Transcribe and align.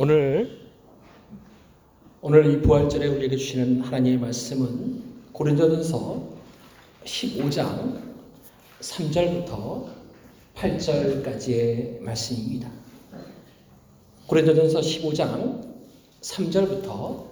오늘 0.00 0.60
오늘 2.20 2.46
이 2.52 2.62
부활절에 2.62 3.08
우리에게 3.08 3.36
주시는 3.36 3.80
하나님의 3.80 4.20
말씀은 4.20 5.02
고린도전서 5.32 6.36
15장 7.04 8.00
3절부터 8.78 9.88
8절까지의 10.54 12.00
말씀입니다. 12.02 12.70
고린도전서 14.28 14.78
15장 14.78 15.66
3절부터 16.20 17.26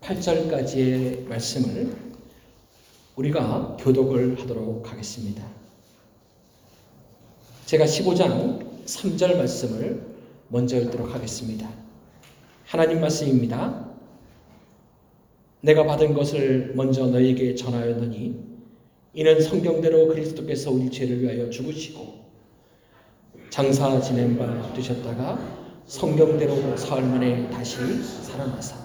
8절까지의 0.00 1.28
말씀을 1.28 1.94
우리가 3.16 3.76
교독을 3.78 4.40
하도록 4.40 4.90
하겠습니다. 4.90 5.46
제가 7.66 7.84
15장 7.84 8.86
3절 8.86 9.36
말씀을 9.36 10.07
먼저 10.48 10.78
읽도록 10.78 11.14
하겠습니다. 11.14 11.68
하나님 12.64 13.00
말씀입니다. 13.00 13.86
내가 15.60 15.84
받은 15.84 16.14
것을 16.14 16.72
먼저 16.74 17.06
너에게 17.06 17.54
전하였느니 17.54 18.48
이는 19.14 19.40
성경대로 19.40 20.08
그리스도께서 20.08 20.70
우리 20.70 20.90
죄를 20.90 21.22
위하여 21.22 21.50
죽으시고 21.50 22.18
장사 23.50 24.00
지낸 24.00 24.38
바 24.38 24.72
되셨다가 24.72 25.38
성경대로 25.86 26.76
사흘 26.76 27.02
만에 27.02 27.50
다시 27.50 27.78
살아나사 28.22 28.76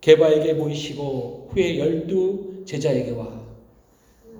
개바에게 0.00 0.56
보이시고 0.56 1.50
후에 1.52 1.78
열두 1.78 2.64
제자에게와 2.66 3.44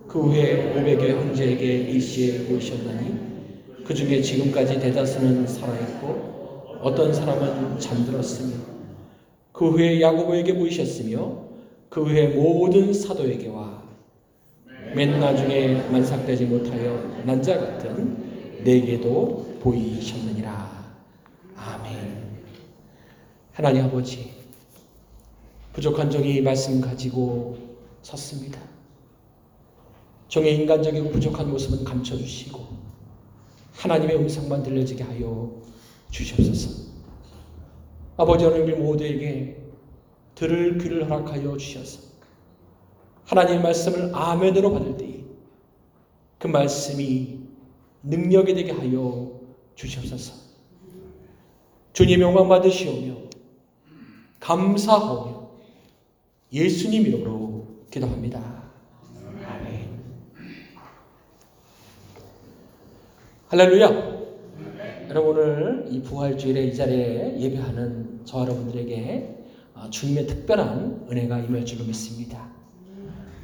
그 0.09 0.21
후에 0.21 0.73
오백여 0.73 1.17
형제에게 1.21 1.65
일시에 1.65 2.45
보이셨나니 2.47 3.85
그 3.85 3.95
중에 3.95 4.21
지금까지 4.21 4.81
대다수는 4.81 5.47
살아있고 5.47 6.34
어떤 6.85 7.15
사람은 7.15 7.81
잠들었으며 7.81 8.57
그 9.53 9.71
후에 9.71 10.03
야고보에게 10.03 10.55
보이셨으며 10.55 11.45
그 11.89 12.05
후에 12.05 12.29
모든 12.29 12.93
사도에게와 12.93 13.83
맨 14.95 15.19
나중에 15.19 15.89
만삭되지 15.89 16.45
못하여 16.45 16.93
난자 17.25 17.59
같은 17.59 18.63
내게도 18.65 19.57
보이셨느니라. 19.61 20.95
아멘. 21.57 22.43
하나님 23.53 23.85
아버지, 23.85 24.33
부족한 25.73 26.11
종이 26.11 26.43
말씀 26.43 26.83
가지고 26.83 27.57
섰습니다. 28.03 28.61
종의 30.29 30.55
인간적이고 30.57 31.09
부족한 31.09 31.51
모습은 31.51 31.83
감춰주시고 31.83 32.61
하나님의 33.73 34.17
음성만 34.17 34.63
들려지게 34.63 35.03
하여 35.03 35.65
주시옵소서. 36.15 36.85
아버지 38.17 38.45
하나님 38.45 38.79
모두에게 38.79 39.61
들을 40.37 40.79
귀를 40.79 41.11
허락하여 41.11 41.57
주셔서 41.57 42.01
하나님의 43.25 43.63
말씀을 43.63 44.15
아멘으로 44.15 44.73
받을 44.73 44.97
때에 44.97 45.25
그 46.39 46.47
말씀이 46.47 47.41
능력이 48.05 48.55
되게 48.55 48.71
하여 48.71 49.41
주시옵소서. 49.75 50.45
주님 51.93 52.21
영광 52.21 52.49
받으시오며 52.49 53.17
감사하며 54.39 55.51
예수님 56.53 57.07
이름으로 57.07 57.67
기도합니다. 57.91 58.63
아멘. 59.47 59.89
할렐루야. 63.49 64.14
여러분 65.15 65.39
오늘 65.39 65.87
이 65.93 66.03
부활주일에 66.03 66.65
이 66.65 66.75
자리에 66.75 67.39
예배하는 67.39 68.23
저 68.25 68.41
여러분들에게 68.41 69.45
어, 69.75 69.89
주님의 69.89 70.27
특별한 70.27 71.07
은혜가 71.09 71.39
임할 71.39 71.65
줄로 71.65 71.85
믿습니다. 71.85 72.51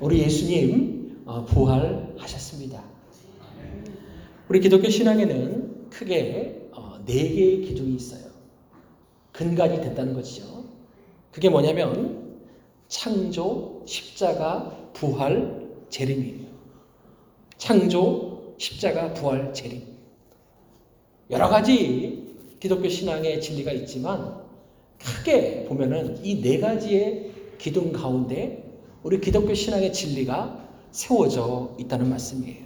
우리 0.01 0.19
예수님 0.19 1.23
어, 1.27 1.45
부활하셨습니다. 1.45 2.83
우리 4.49 4.59
기독교 4.59 4.91
신앙에는 4.91 5.91
크게 5.91 6.71
어, 6.73 6.99
네 7.07 7.29
개의 7.29 7.61
기둥이 7.63 7.95
있어요. 7.95 8.25
근간이 9.31 9.81
됐다는 9.81 10.15
것이죠. 10.15 10.65
그게 11.31 11.49
뭐냐면 11.51 12.41
창조, 12.89 13.85
십자가, 13.87 14.77
부활, 14.93 15.69
재림이에요. 15.89 16.49
창조, 17.59 18.57
십자가, 18.59 19.15
부활, 19.15 19.55
재림. 19.55 19.90
여러 21.31 21.49
가지 21.49 22.37
기독교 22.59 22.89
신앙의 22.89 23.41
진리가 23.41 23.73
있지만 23.73 24.41
크게 24.99 25.65
보면은 25.67 26.25
이 26.25 26.41
네 26.43 26.59
가지의 26.61 27.33
기둥 27.59 27.93
가운데 27.93 28.81
우리 29.03 29.21
기독교 29.21 29.55
신앙의 29.55 29.93
진리가 29.93 30.69
세워져 30.91 31.77
있다는 31.79 32.11
말씀이에요. 32.11 32.65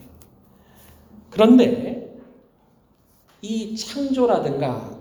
그런데 1.31 2.17
이 3.43 3.77
창조라든가 3.77 4.99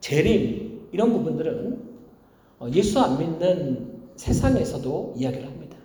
재림 0.00 0.88
이런 0.92 1.12
부분들은 1.12 1.88
예수 2.74 3.00
안 3.00 3.18
믿는 3.18 4.10
세상에서도 4.16 5.14
이야기를 5.16 5.46
합니다. 5.46 5.76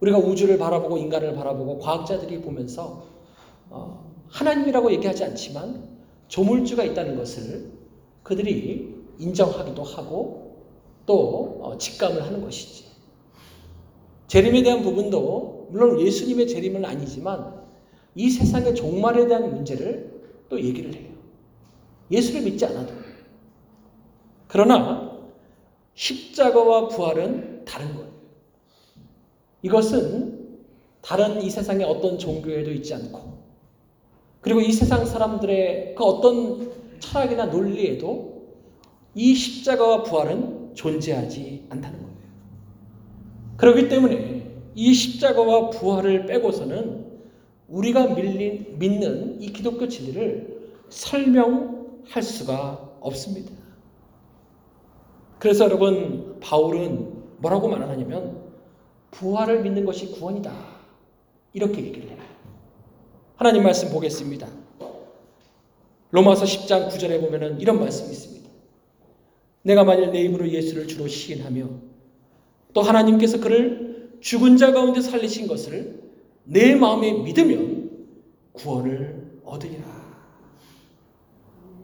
우리가 0.00 0.18
우주를 0.18 0.58
바라보고 0.58 0.96
인간을 0.96 1.34
바라보고 1.34 1.78
과학자들이 1.78 2.40
보면서 2.40 3.04
어, 3.68 4.05
하나님이라고 4.30 4.92
얘기하지 4.92 5.24
않지만 5.24 5.88
조물주가 6.28 6.84
있다는 6.84 7.16
것을 7.16 7.70
그들이 8.22 8.94
인정하기도 9.18 9.82
하고 9.82 10.64
또 11.06 11.60
어, 11.62 11.78
직감을 11.78 12.22
하는 12.22 12.42
것이지. 12.42 12.86
재림에 14.26 14.62
대한 14.62 14.82
부분도 14.82 15.68
물론 15.70 16.00
예수님의 16.00 16.48
재림은 16.48 16.84
아니지만 16.84 17.64
이 18.14 18.30
세상의 18.30 18.74
종말에 18.74 19.26
대한 19.26 19.54
문제를 19.54 20.20
또 20.48 20.60
얘기를 20.60 20.94
해요. 20.94 21.12
예수를 22.10 22.42
믿지 22.42 22.64
않아도. 22.66 22.92
그러나 24.48 25.16
십자가와 25.94 26.88
부활은 26.88 27.64
다른 27.64 27.94
거예요. 27.94 28.10
이것은 29.62 30.58
다른 31.02 31.40
이 31.42 31.50
세상의 31.50 31.86
어떤 31.86 32.18
종교에도 32.18 32.72
있지 32.72 32.94
않고 32.94 33.45
그리고 34.46 34.60
이 34.60 34.70
세상 34.70 35.04
사람들의 35.04 35.96
그 35.96 36.04
어떤 36.04 36.70
철학이나 37.00 37.46
논리에도 37.46 38.46
이 39.12 39.34
십자가와 39.34 40.04
부활은 40.04 40.76
존재하지 40.76 41.66
않다는 41.68 41.98
거예요. 42.00 42.16
그렇기 43.56 43.88
때문에 43.88 44.46
이 44.76 44.94
십자가와 44.94 45.70
부활을 45.70 46.26
빼고서는 46.26 47.06
우리가 47.66 48.14
밀린, 48.14 48.78
믿는 48.78 49.42
이 49.42 49.52
기독교 49.52 49.88
진리를 49.88 50.76
설명할 50.90 52.22
수가 52.22 52.98
없습니다. 53.00 53.52
그래서 55.40 55.64
여러분, 55.64 56.38
바울은 56.38 57.14
뭐라고 57.38 57.66
말하냐면, 57.66 58.44
부활을 59.10 59.64
믿는 59.64 59.84
것이 59.84 60.12
구원이다. 60.12 60.52
이렇게 61.52 61.84
얘기를 61.84 62.10
해요. 62.10 62.15
하나님 63.36 63.64
말씀 63.64 63.90
보겠습니다. 63.90 64.48
로마서 66.10 66.46
10장 66.46 66.88
9절에 66.88 67.20
보면은 67.20 67.60
이런 67.60 67.78
말씀이 67.78 68.10
있습니다. 68.10 68.48
내가 69.60 69.84
만일 69.84 70.10
내 70.10 70.22
입으로 70.22 70.48
예수를 70.48 70.88
주로 70.88 71.06
시인하며 71.06 71.68
또 72.72 72.80
하나님께서 72.80 73.40
그를 73.40 74.16
죽은 74.20 74.56
자 74.56 74.72
가운데 74.72 75.02
살리신 75.02 75.48
것을 75.48 76.02
내 76.44 76.74
마음에 76.74 77.12
믿으면 77.12 78.08
구원을 78.52 79.40
얻으리라. 79.44 79.84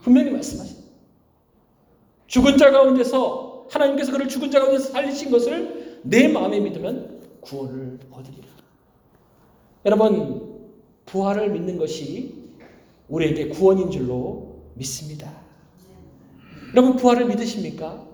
분명히 0.01 0.31
말씀하십니다. 0.31 0.89
죽은 2.29 2.57
자 2.57 2.71
가운데서 2.71 3.67
하나님께서 3.69 4.13
그를 4.13 4.27
죽은 4.27 4.51
자 4.51 4.61
가운데서 4.61 4.91
살리신 4.91 5.31
것을 5.31 6.01
내 6.03 6.29
마음에 6.29 6.61
믿으면 6.61 7.21
구원을 7.43 7.99
얻으리라. 8.11 8.49
여러분 9.85 10.52
부활을 11.07 11.51
믿는 11.51 11.77
것이 11.77 12.35
우리에게 13.09 13.49
구원인 13.49 13.91
줄로 13.91 14.63
믿습니다. 14.75 15.33
여러분 16.75 16.97
부활을 16.97 17.27
믿으십니까? 17.27 18.07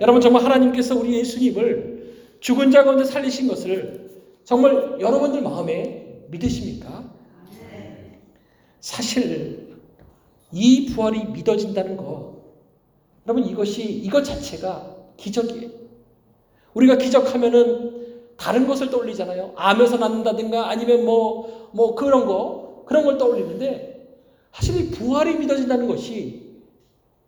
여러분 0.00 0.20
정말 0.20 0.44
하나님께서 0.44 0.96
우리 0.96 1.14
예수님을 1.18 1.94
죽은 2.40 2.70
자 2.70 2.84
가운데 2.84 3.04
살리신 3.04 3.48
것을 3.48 4.22
정말 4.44 4.98
여러분들 5.00 5.40
마음에 5.40 6.26
믿으십니까? 6.28 7.12
사실 8.80 9.78
이 10.52 10.86
부활이 10.86 11.24
믿어진다는 11.26 11.96
것 11.96 12.34
여러분 13.26 13.46
이것이 13.46 13.82
이것 13.82 14.22
자체가 14.24 14.94
기적이에요. 15.16 15.70
우리가 16.74 16.98
기적하면은 16.98 17.93
다른 18.36 18.66
것을 18.66 18.90
떠올리잖아요. 18.90 19.52
암에서 19.56 19.96
낫는다든가 19.96 20.68
아니면 20.68 21.04
뭐, 21.04 21.70
뭐 21.72 21.94
그런 21.94 22.26
거, 22.26 22.84
그런 22.86 23.04
걸 23.04 23.18
떠올리는데 23.18 24.18
사실 24.52 24.80
이 24.80 24.90
부활이 24.90 25.36
믿어진다는 25.38 25.88
것이 25.88 26.44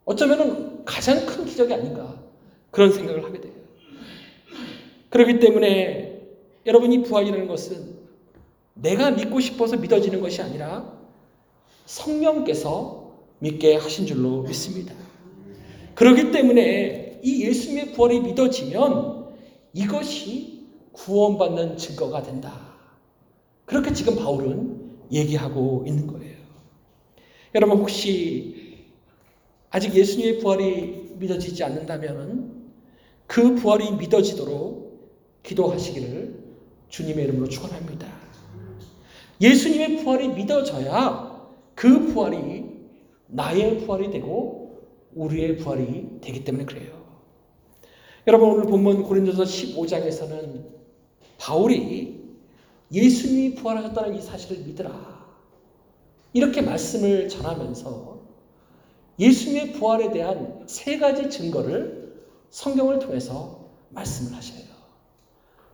어쩌면 0.05 0.85
가장 0.85 1.25
큰 1.25 1.45
기적이 1.45 1.73
아닌가 1.73 2.21
그런 2.71 2.91
생각을 2.91 3.23
하게 3.23 3.41
돼요. 3.41 3.53
그렇기 5.09 5.39
때문에 5.39 6.21
여러분 6.65 6.91
이 6.91 7.01
부활이라는 7.03 7.47
것은 7.47 7.97
내가 8.73 9.11
믿고 9.11 9.39
싶어서 9.39 9.77
믿어지는 9.77 10.21
것이 10.21 10.41
아니라 10.41 10.97
성령께서 11.85 13.17
믿게 13.39 13.75
하신 13.75 14.05
줄로 14.05 14.43
믿습니다. 14.43 14.93
그렇기 15.95 16.31
때문에 16.31 17.19
이 17.23 17.43
예수님의 17.45 17.93
부활이 17.93 18.19
믿어지면 18.19 19.27
이것이 19.73 20.56
구원받는 20.97 21.77
증거가 21.77 22.23
된다. 22.23 22.75
그렇게 23.65 23.93
지금 23.93 24.15
바울은 24.15 24.97
얘기하고 25.11 25.83
있는 25.87 26.07
거예요. 26.07 26.35
여러분 27.55 27.79
혹시 27.79 28.87
아직 29.69 29.93
예수님의 29.93 30.39
부활이 30.39 31.15
믿어지지 31.17 31.63
않는다면 31.63 32.71
그 33.27 33.55
부활이 33.55 33.91
믿어지도록 33.91 35.41
기도하시기를 35.43 36.43
주님의 36.89 37.25
이름으로 37.25 37.47
축원합니다. 37.47 38.07
예수님의 39.39 40.03
부활이 40.03 40.29
믿어져야 40.29 41.47
그 41.75 42.07
부활이 42.07 42.65
나의 43.27 43.79
부활이 43.79 44.09
되고 44.09 44.81
우리의 45.13 45.57
부활이 45.57 46.19
되기 46.21 46.43
때문에 46.43 46.65
그래요. 46.65 46.97
여러분 48.25 48.49
오늘 48.49 48.63
본문 48.65 49.03
고린도서 49.03 49.43
15장에서는 49.43 50.76
바울이 51.37 52.17
예수님이 52.91 53.55
부활하셨다는 53.55 54.15
이 54.15 54.21
사실을 54.21 54.63
믿으라. 54.63 55.17
이렇게 56.33 56.61
말씀을 56.61 57.29
전하면서 57.29 58.17
예수님의 59.19 59.73
부활에 59.73 60.11
대한 60.11 60.63
세 60.67 60.99
가지 60.99 61.29
증거를 61.29 62.25
성경을 62.49 62.99
통해서 62.99 63.71
말씀을 63.89 64.37
하셔요. 64.37 64.67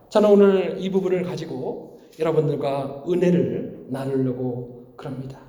저는 0.08 0.30
오늘 0.30 0.76
이 0.80 0.90
부분을 0.90 1.24
가지고 1.24 2.00
여러분들과 2.18 3.04
은혜를 3.08 3.86
나누려고 3.88 4.92
그럽니다. 4.96 5.40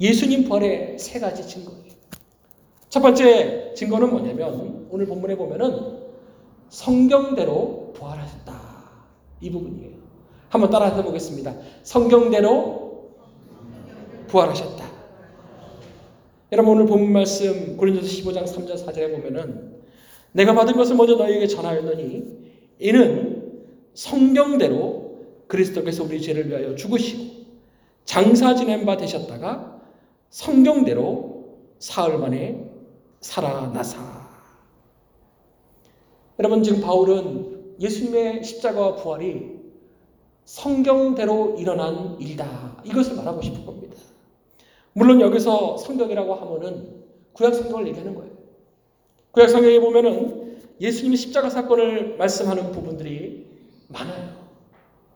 예수님 0.00 0.44
부활의 0.44 0.98
세 0.98 1.20
가지 1.20 1.46
증거예요. 1.46 1.92
첫 2.88 3.00
번째 3.00 3.74
증거는 3.74 4.10
뭐냐면 4.10 4.86
오늘 4.90 5.06
본문에 5.06 5.36
보면은 5.36 6.02
성경대로 6.68 7.92
부활하셨다. 7.94 8.61
이 9.42 9.50
부분이에요. 9.50 9.96
한번 10.48 10.70
따라 10.70 10.94
해 10.94 11.02
보겠습니다. 11.02 11.54
성경대로 11.82 13.10
부활하셨다. 14.28 14.84
여러분 16.52 16.74
오늘 16.74 16.86
본 16.86 17.12
말씀 17.12 17.76
고린도서 17.76 18.06
15장 18.06 18.44
3절 18.44 18.86
4절에 18.86 19.10
보면은 19.10 19.82
내가 20.32 20.54
받은 20.54 20.74
것을 20.76 20.96
먼저 20.96 21.16
너희에게 21.16 21.46
전하였노니 21.46 22.24
이는 22.78 23.62
성경대로 23.94 25.18
그리스도께서 25.48 26.04
우리 26.04 26.20
죄를 26.20 26.48
위하여 26.48 26.74
죽으시고 26.74 27.42
장사 28.04 28.54
지낸 28.54 28.86
바 28.86 28.96
되셨다가 28.96 29.80
성경대로 30.30 31.58
사흘 31.78 32.18
만에 32.18 32.64
살아나사. 33.20 34.22
여러분 36.38 36.62
지금 36.62 36.80
바울은 36.80 37.61
예수님의 37.82 38.44
십자가와 38.44 38.94
부활이 38.94 39.60
성경대로 40.44 41.56
일어난 41.58 42.16
일이다. 42.20 42.82
이것을 42.84 43.16
말하고 43.16 43.42
싶은 43.42 43.66
겁니다. 43.66 43.96
물론 44.92 45.20
여기서 45.20 45.78
성경이라고 45.78 46.34
하면은 46.34 47.02
구약 47.32 47.54
성경을 47.54 47.88
얘기하는 47.88 48.14
거예요. 48.14 48.30
구약 49.32 49.50
성경에 49.50 49.80
보면은 49.80 50.58
예수님이 50.80 51.16
십자가 51.16 51.50
사건을 51.50 52.16
말씀하는 52.18 52.70
부분들이 52.70 53.46
많아요. 53.88 54.42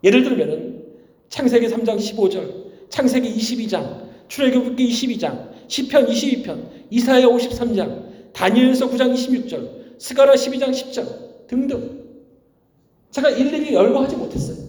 예를 0.02 0.24
들면은 0.24 0.84
창세기 1.28 1.68
3장 1.68 1.96
15절, 1.96 2.88
창세기 2.88 3.28
22장, 3.36 4.06
출애굽기 4.28 4.88
22장, 4.88 5.50
시편 5.68 6.06
22편, 6.06 6.68
이사야 6.90 7.26
53장, 7.26 8.32
다니엘서 8.32 8.90
9장 8.90 9.12
26절, 9.12 10.00
스가라 10.00 10.34
12장 10.34 10.70
10절 10.70 11.46
등등. 11.48 12.05
제가 13.10 13.30
일일이 13.30 13.74
열거하지 13.74 14.16
못했어요. 14.16 14.66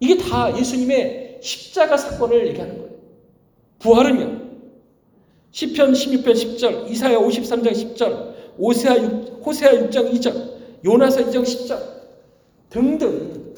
이게 0.00 0.16
다 0.16 0.56
예수님의 0.58 1.40
십자가 1.42 1.96
사건을 1.96 2.48
얘기하는 2.48 2.78
거예요. 2.78 2.90
부활은요. 3.78 4.40
시편 5.52 5.92
16편 5.92 6.32
10절, 6.32 6.90
이사야 6.90 7.18
53장 7.18 7.72
10절, 7.72 8.34
오세아 8.58 8.96
6, 8.96 9.42
호세아 9.44 9.72
6장 9.72 10.12
2절, 10.12 10.84
요나서 10.84 11.26
2장 11.26 11.42
10절 11.42 12.00
등등 12.70 13.54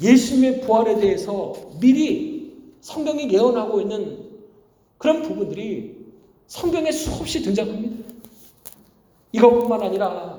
예수님의 0.00 0.60
부활에 0.62 0.96
대해서 0.96 1.54
미리 1.80 2.52
성경이 2.80 3.32
예언하고 3.32 3.80
있는 3.80 4.28
그런 4.96 5.22
부분들이 5.22 5.96
성경에 6.46 6.90
수없이 6.90 7.42
등장합니다. 7.42 8.04
이것뿐만 9.32 9.82
아니라 9.82 10.38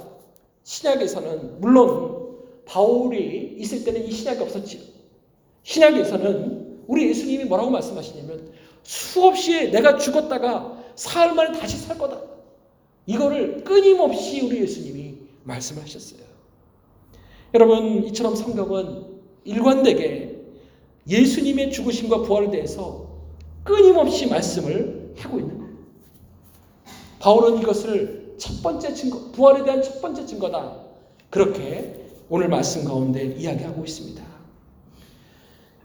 신약에서는 0.64 1.60
물론 1.62 2.20
바울이 2.66 3.56
있을 3.58 3.84
때는 3.84 4.06
이 4.06 4.12
신약이 4.12 4.42
없었지요. 4.42 4.82
신약에서는 5.64 6.84
우리 6.88 7.10
예수님이 7.10 7.46
뭐라고 7.46 7.70
말씀하시냐면 7.72 8.52
수없이 8.84 9.72
내가 9.72 9.98
죽었다가 9.98 10.78
사흘 10.96 11.34
만에 11.34 11.58
다시 11.58 11.78
살 11.78 11.98
거다. 11.98 12.22
이거를 13.06 13.64
끊임없이 13.64 14.42
우리 14.42 14.62
예수님이 14.62 15.18
말씀하셨어요. 15.44 16.22
여러분, 17.54 18.04
이처럼 18.06 18.36
성경은 18.36 19.06
일관되게 19.44 20.40
예수님의 21.08 21.72
죽으심과 21.72 22.22
부활에 22.22 22.52
대해서 22.52 23.08
끊임없이 23.64 24.28
말씀을 24.28 25.14
하고 25.18 25.40
있는 25.40 25.58
거예요. 25.58 25.74
바울은 27.20 27.62
이것을 27.62 28.19
첫 28.40 28.64
번째 28.64 28.94
증거, 28.94 29.32
부활에 29.32 29.64
대한 29.64 29.84
첫 29.84 30.02
번째 30.02 30.26
증거다. 30.26 30.76
그렇게 31.30 32.08
오늘 32.30 32.48
말씀 32.48 32.86
가운데 32.86 33.26
이야기하고 33.26 33.84
있습니다. 33.84 34.24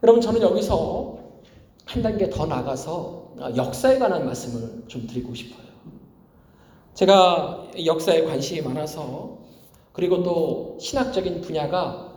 여러분, 0.03 0.21
저는 0.21 0.41
여기서 0.41 1.19
한 1.85 2.03
단계 2.03 2.31
더 2.31 2.47
나가서 2.47 3.35
역사에 3.57 3.99
관한 3.99 4.25
말씀을 4.25 4.85
좀 4.87 5.07
드리고 5.07 5.35
싶어요. 5.35 5.65
제가 6.95 7.71
역사에 7.85 8.23
관심이 8.25 8.61
많아서 8.63 9.39
그리고 9.93 10.23
또 10.23 10.79
신학적인 10.81 11.41
분야가 11.41 12.15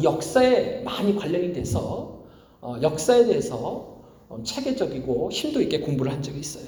이 0.00 0.04
역사에 0.04 0.82
많이 0.82 1.14
관련이 1.14 1.52
돼서 1.52 2.22
역사에 2.80 3.26
대해서 3.26 3.98
체계적이고 4.42 5.30
심도 5.30 5.60
있게 5.60 5.80
공부를 5.80 6.12
한 6.12 6.22
적이 6.22 6.40
있어요. 6.40 6.64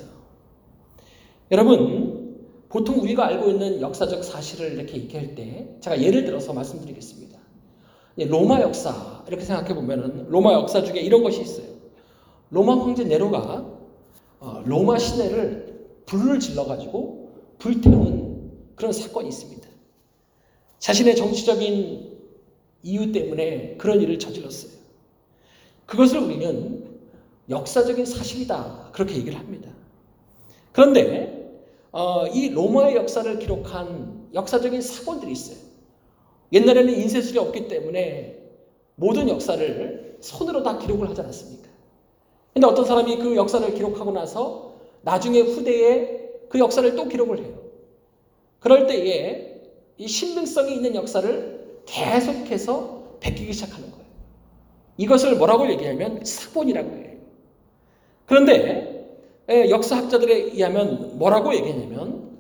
여러분, 1.51 2.28
보통 2.69 3.01
우리가 3.01 3.27
알고 3.27 3.51
있는 3.51 3.81
역사적 3.81 4.23
사실을 4.23 4.75
이렇게 4.75 4.97
얘기할 4.97 5.35
때 5.35 5.77
제가 5.81 6.03
예를 6.03 6.25
들어서 6.25 6.53
말씀드리겠습니다. 6.53 7.39
로마 8.29 8.61
역사 8.61 9.25
이렇게 9.29 9.45
생각해 9.45 9.75
보면은 9.75 10.29
로마 10.29 10.53
역사 10.53 10.83
중에 10.83 11.01
이런 11.01 11.23
것이 11.23 11.41
있어요. 11.41 11.67
로마 12.51 12.77
황제 12.77 13.05
네로가 13.05 13.79
로마 14.65 14.99
시내를 14.99 15.87
불을 16.07 16.41
질러 16.41 16.65
가지고 16.65 17.33
불태우는 17.59 18.51
그런 18.75 18.93
사건이 18.93 19.29
있습니다. 19.29 19.69
자신의 20.79 21.17
정치적인 21.17 22.19
이유 22.83 23.13
때문에 23.13 23.77
그런 23.79 24.01
일을 24.01 24.19
저질렀어요. 24.19 24.73
그것을 25.87 26.19
우리는 26.19 26.87
역사적인 27.49 28.05
사실이다. 28.05 28.91
그렇게 28.93 29.17
얘기를 29.17 29.39
합니다. 29.39 29.71
그런데 30.73 31.38
어, 31.93 32.27
이 32.27 32.51
로마의 32.51 32.97
역사를 32.97 33.39
기록한 33.39 34.29
역사적인 34.35 34.81
사건들이 34.81 35.33
있어요. 35.33 35.57
옛날에는 36.53 36.93
인쇄술이 36.95 37.39
없기 37.39 37.69
때문에 37.69 38.39
모든 38.95 39.29
역사를 39.29 40.17
손으로 40.21 40.63
다 40.63 40.79
기록을 40.79 41.09
하지 41.09 41.21
않았습니까? 41.21 41.69
근데 42.53 42.67
어떤 42.67 42.85
사람이 42.85 43.19
그 43.19 43.37
역사를 43.37 43.73
기록하고 43.73 44.11
나서 44.11 44.75
나중에 45.03 45.41
후대에 45.41 46.31
그 46.49 46.59
역사를 46.59 46.95
또 46.97 47.07
기록을 47.07 47.39
해요. 47.39 47.59
그럴 48.59 48.87
때에 48.87 49.63
이 49.97 50.09
신빙성이 50.09 50.75
있는 50.75 50.95
역사를 50.95 51.83
계속해서 51.87 53.19
베끼기 53.21 53.53
시작하는 53.53 53.91
거예요. 53.91 54.05
이것을 54.97 55.37
뭐라고 55.37 55.71
얘기하면 55.71 56.25
사본이라고 56.25 56.97
해요. 56.97 57.19
그런데 58.27 58.88
역사학자들에 59.49 60.35
의하면 60.53 61.19
뭐라고 61.19 61.55
얘기하냐면 61.55 62.39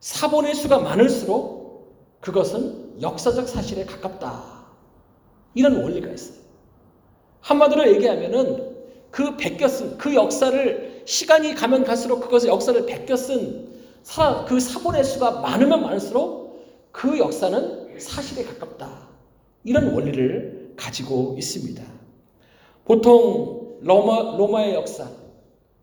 사본의 0.00 0.54
수가 0.54 0.78
많을수록 0.78 2.20
그것은 2.20 3.00
역사적 3.00 3.48
사실에 3.48 3.84
가깝다. 3.84 4.56
이런 5.54 5.82
원리가 5.82 6.10
있어요. 6.10 6.38
한마디로 7.40 7.88
얘기하면은 7.94 8.76
그 9.10 9.36
베꼈은 9.36 9.96
그 9.98 10.14
역사를 10.14 11.02
시간이 11.06 11.54
가면 11.54 11.84
갈수록 11.84 12.20
그것의 12.20 12.48
역사를 12.48 12.84
베껴 12.84 13.16
쓴 13.16 13.76
그 14.46 14.60
사본의 14.60 15.04
수가 15.04 15.40
많으면 15.40 15.82
많을수록 15.82 16.64
그 16.92 17.18
역사는 17.18 17.98
사실에 17.98 18.44
가깝다. 18.44 19.08
이런 19.64 19.92
원리를 19.92 20.74
가지고 20.76 21.34
있습니다. 21.38 21.82
보통 22.84 23.78
로마, 23.82 24.36
로마의 24.36 24.74
역사, 24.74 25.10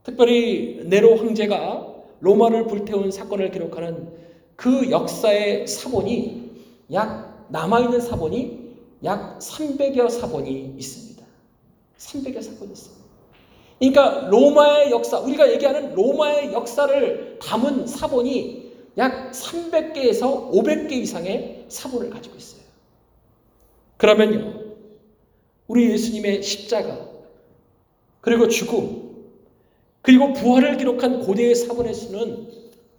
특별히 0.03 0.81
네로 0.85 1.15
황제가 1.17 1.93
로마를 2.19 2.67
불태운 2.67 3.11
사건을 3.11 3.51
기록하는 3.51 4.09
그 4.55 4.91
역사의 4.91 5.67
사본이 5.67 6.51
약 6.91 7.47
남아있는 7.49 7.99
사본이 8.01 8.63
약 9.03 9.39
300여 9.39 10.09
사본이 10.09 10.75
있습니다. 10.77 11.23
300여 11.97 12.41
사본이 12.41 12.71
있습니다. 12.71 13.03
그러니까 13.79 14.27
로마의 14.29 14.91
역사, 14.91 15.19
우리가 15.19 15.51
얘기하는 15.51 15.93
로마의 15.93 16.53
역사를 16.53 17.39
담은 17.41 17.87
사본이 17.87 18.71
약 18.97 19.31
300개에서 19.31 20.51
500개 20.51 20.91
이상의 20.93 21.65
사본을 21.67 22.09
가지고 22.09 22.37
있어요. 22.37 22.61
그러면요, 23.97 24.75
우리 25.67 25.91
예수님의 25.91 26.43
십자가, 26.43 27.09
그리고 28.21 28.47
죽음, 28.47 29.02
그리고 30.03 30.33
부활을 30.33 30.77
기록한 30.77 31.21
고대의 31.21 31.55
사본의 31.55 31.93
수는 31.95 32.49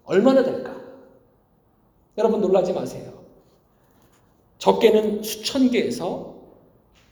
얼마나 0.05 0.43
될까? 0.43 0.75
여러분 2.19 2.41
놀라지 2.41 2.73
마세요. 2.73 3.13
적게는 4.59 5.23
수천 5.23 5.71
개에서 5.71 6.35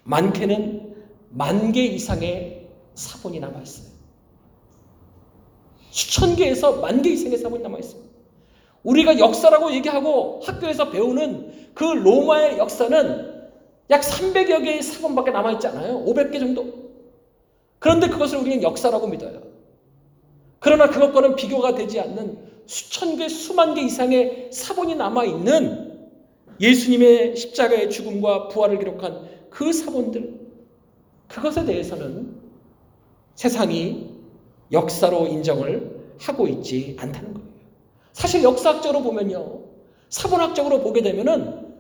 많게는 0.03 0.97
만 1.31 1.73
개 1.73 1.85
이상의 1.85 2.69
사본이 2.95 3.39
남아 3.41 3.61
있어요. 3.63 3.93
수천 5.91 6.37
개에서 6.37 6.81
만 6.81 7.03
개 7.03 7.11
이상의 7.11 7.39
사본이 7.39 7.63
남아 7.63 7.79
있습니다. 7.79 8.11
우리가 8.85 9.19
역사라고 9.19 9.73
얘기하고 9.75 10.41
학교에서 10.45 10.91
배우는 10.91 11.71
그 11.75 11.85
로마의 11.85 12.59
역사는 12.59 13.33
약 13.91 14.01
300여 14.01 14.65
개의 14.65 14.83
사본밖에 14.83 15.31
남아 15.33 15.53
있지 15.53 15.67
않아요. 15.69 16.03
500개 16.05 16.41
정도. 16.41 16.67
그런데 17.79 18.09
그것을 18.09 18.39
우리는 18.39 18.63
역사라고 18.63 19.07
믿어요. 19.09 19.52
그러나 20.63 20.89
그것과는 20.89 21.35
비교가 21.35 21.75
되지 21.75 22.01
않는 22.01 22.39
수천 22.67 23.17
개, 23.17 23.29
수만 23.29 23.75
개 23.75 23.83
이상의 23.83 24.51
사본이 24.53 24.95
남아 24.95 25.25
있는 25.25 26.09
예수님의 26.61 27.37
십자가의 27.37 27.91
죽음과 27.91 28.49
부활을 28.49 28.79
기록한 28.79 29.29
그 29.51 29.73
사본들, 29.73 30.41
그것에 31.27 31.65
대해서는 31.65 32.37
세상이 33.35 34.09
역사로 34.71 35.27
인정을 35.27 36.15
하고 36.21 36.47
있지 36.47 36.97
않다는 36.99 37.35
거예요. 37.35 37.49
사실 38.13 38.45
역사학적으로 38.45 39.03
보면요. 39.03 39.63
사본학적으로 40.09 40.81
보게 40.81 41.03
되면은 41.03 41.73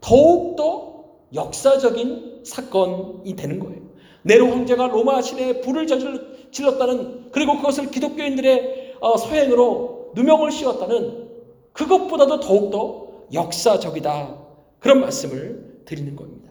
더욱더 0.00 1.04
역사적인 1.34 2.42
사건이 2.44 3.36
되는 3.36 3.58
거예요. 3.58 3.82
네로 4.22 4.48
황제가 4.48 4.88
로마 4.88 5.20
시내에 5.20 5.60
불을 5.60 5.86
저질 5.86 6.31
렀다는 6.60 7.30
그리고 7.32 7.56
그것을 7.56 7.90
기독교인들의 7.90 8.96
어, 9.00 9.16
소행으로 9.16 10.12
누명을 10.14 10.52
씌웠다는 10.52 11.30
그것보다도 11.72 12.40
더욱더 12.40 13.24
역사적이다. 13.32 14.38
그런 14.78 15.00
말씀을 15.00 15.82
드리는 15.86 16.14
겁니다. 16.14 16.50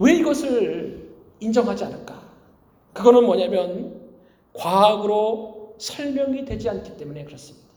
왜 0.00 0.14
이것을 0.14 1.08
인정하지 1.40 1.84
않을까? 1.84 2.28
그거는 2.92 3.24
뭐냐면 3.24 4.00
과학으로 4.52 5.76
설명이 5.78 6.44
되지 6.44 6.68
않기 6.68 6.96
때문에 6.96 7.24
그렇습니다. 7.24 7.68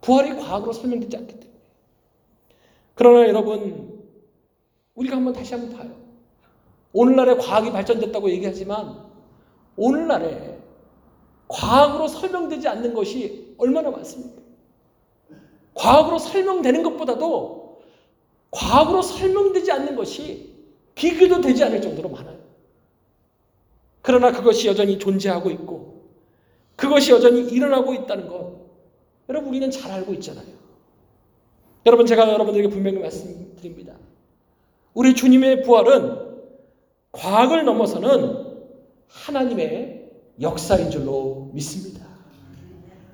부활이 0.00 0.36
과학으로 0.36 0.72
설명되지 0.72 1.16
않기 1.16 1.34
때문에. 1.40 1.52
그러나 2.94 3.26
여러분, 3.28 4.02
우리가 4.94 5.16
한번 5.16 5.32
다시 5.32 5.54
한번 5.54 5.76
봐요. 5.76 5.90
오늘날에 6.92 7.36
과학이 7.36 7.72
발전됐다고 7.72 8.30
얘기하지만 8.30 9.11
오늘날에 9.76 10.58
과학으로 11.48 12.08
설명되지 12.08 12.68
않는 12.68 12.94
것이 12.94 13.54
얼마나 13.58 13.90
많습니까? 13.90 14.40
과학으로 15.74 16.18
설명되는 16.18 16.82
것보다도 16.82 17.82
과학으로 18.50 19.02
설명되지 19.02 19.72
않는 19.72 19.96
것이 19.96 20.52
비교도 20.94 21.40
되지 21.40 21.64
않을 21.64 21.80
정도로 21.80 22.10
많아요. 22.10 22.38
그러나 24.02 24.32
그것이 24.32 24.68
여전히 24.68 24.98
존재하고 24.98 25.50
있고 25.50 26.02
그것이 26.76 27.12
여전히 27.12 27.42
일어나고 27.42 27.94
있다는 27.94 28.28
것 28.28 28.62
여러분 29.28 29.50
우리는 29.50 29.70
잘 29.70 29.92
알고 29.92 30.12
있잖아요. 30.14 30.52
여러분 31.86 32.06
제가 32.06 32.30
여러분들에게 32.30 32.68
분명히 32.68 32.98
말씀드립니다. 32.98 33.96
우리 34.94 35.14
주님의 35.14 35.62
부활은 35.62 36.32
과학을 37.12 37.64
넘어서는 37.64 38.41
하나님의 39.12 40.10
역사인 40.40 40.90
줄로 40.90 41.50
믿습니다. 41.52 42.06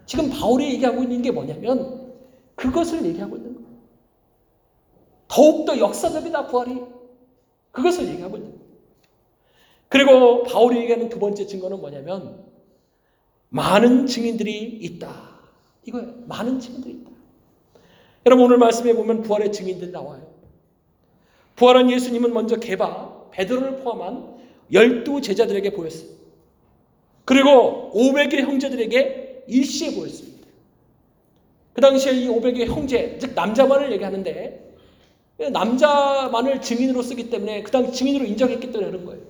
지금 0.06 0.30
바울이 0.30 0.72
얘기하고 0.74 1.02
있는 1.02 1.20
게 1.22 1.30
뭐냐면 1.30 2.14
그것을 2.54 3.04
얘기하고 3.04 3.36
있는 3.36 3.54
거예요. 3.54 3.68
더욱더 5.28 5.78
역사적이다, 5.78 6.46
부활이. 6.46 6.80
그것을 7.72 8.08
얘기하고 8.08 8.36
있는 8.36 8.50
거예요. 8.52 8.68
그리고 9.88 10.42
바울이 10.44 10.78
얘기하는 10.80 11.08
두 11.08 11.18
번째 11.18 11.46
증거는 11.46 11.80
뭐냐면 11.80 12.44
많은 13.50 14.06
증인들이 14.06 14.78
있다. 14.82 15.12
이거예요. 15.84 16.14
많은 16.26 16.60
증인들이 16.60 16.94
있다. 16.94 17.10
여러분 18.26 18.46
오늘 18.46 18.58
말씀에 18.58 18.94
보면 18.94 19.22
부활의 19.22 19.52
증인들 19.52 19.90
나와요. 19.90 20.26
부활한 21.56 21.90
예수님은 21.90 22.32
먼저 22.32 22.56
개바, 22.56 23.30
베드로를 23.30 23.78
포함한 23.78 24.37
열두 24.72 25.20
제자들에게 25.20 25.70
보였어요. 25.70 26.10
그리고 27.24 27.90
500의 27.94 28.40
형제들에게 28.40 29.44
일시에 29.48 29.94
보였습니다. 29.94 30.46
그 31.72 31.80
당시에 31.80 32.12
이 32.12 32.28
500의 32.28 32.66
형제, 32.66 33.18
즉 33.20 33.34
남자만을 33.34 33.92
얘기하는데 33.92 34.74
남자만을 35.52 36.60
증인으로 36.60 37.02
쓰기 37.02 37.30
때문에 37.30 37.62
그 37.62 37.70
당시 37.70 37.92
증인으로 37.92 38.24
인정했기 38.24 38.72
때문에 38.72 38.90
그런 38.90 39.04
거예요. 39.04 39.22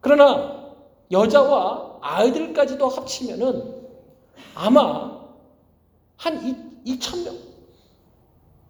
그러나 0.00 0.74
여자와 1.12 1.98
아이들까지도 2.00 2.88
합치면은 2.88 3.74
아마 4.54 5.26
한 6.16 6.82
2천 6.84 7.24
명, 7.24 7.36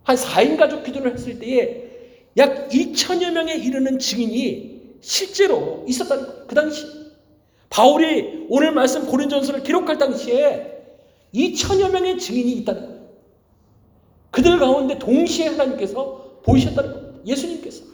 한 0.02 0.16
4인 0.16 0.58
가족 0.58 0.82
기준을 0.84 1.14
했을 1.14 1.38
때에 1.38 1.90
약 2.36 2.68
2천여 2.68 3.32
명에 3.32 3.54
이르는 3.54 3.98
증인이 3.98 4.75
실제로 5.06 5.84
있었다는 5.86 6.26
거예요. 6.26 6.46
그 6.48 6.54
당시. 6.56 6.84
바울이 7.70 8.46
오늘 8.48 8.72
말씀 8.72 9.06
고린전서를 9.06 9.62
기록할 9.62 9.98
당시에 9.98 10.84
2천여 11.32 11.92
명의 11.92 12.18
증인이 12.18 12.52
있다는 12.52 12.86
거예요. 12.86 13.08
그들 14.32 14.58
가운데 14.58 14.98
동시에 14.98 15.46
하나님께서 15.48 16.40
보이셨다는 16.42 16.92
겁니다. 16.92 17.20
예수님께서. 17.24 17.84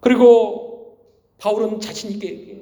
그리고 0.00 0.98
바울은 1.38 1.80
자신 1.80 2.10
있게 2.10 2.28
얘기해요. 2.28 2.60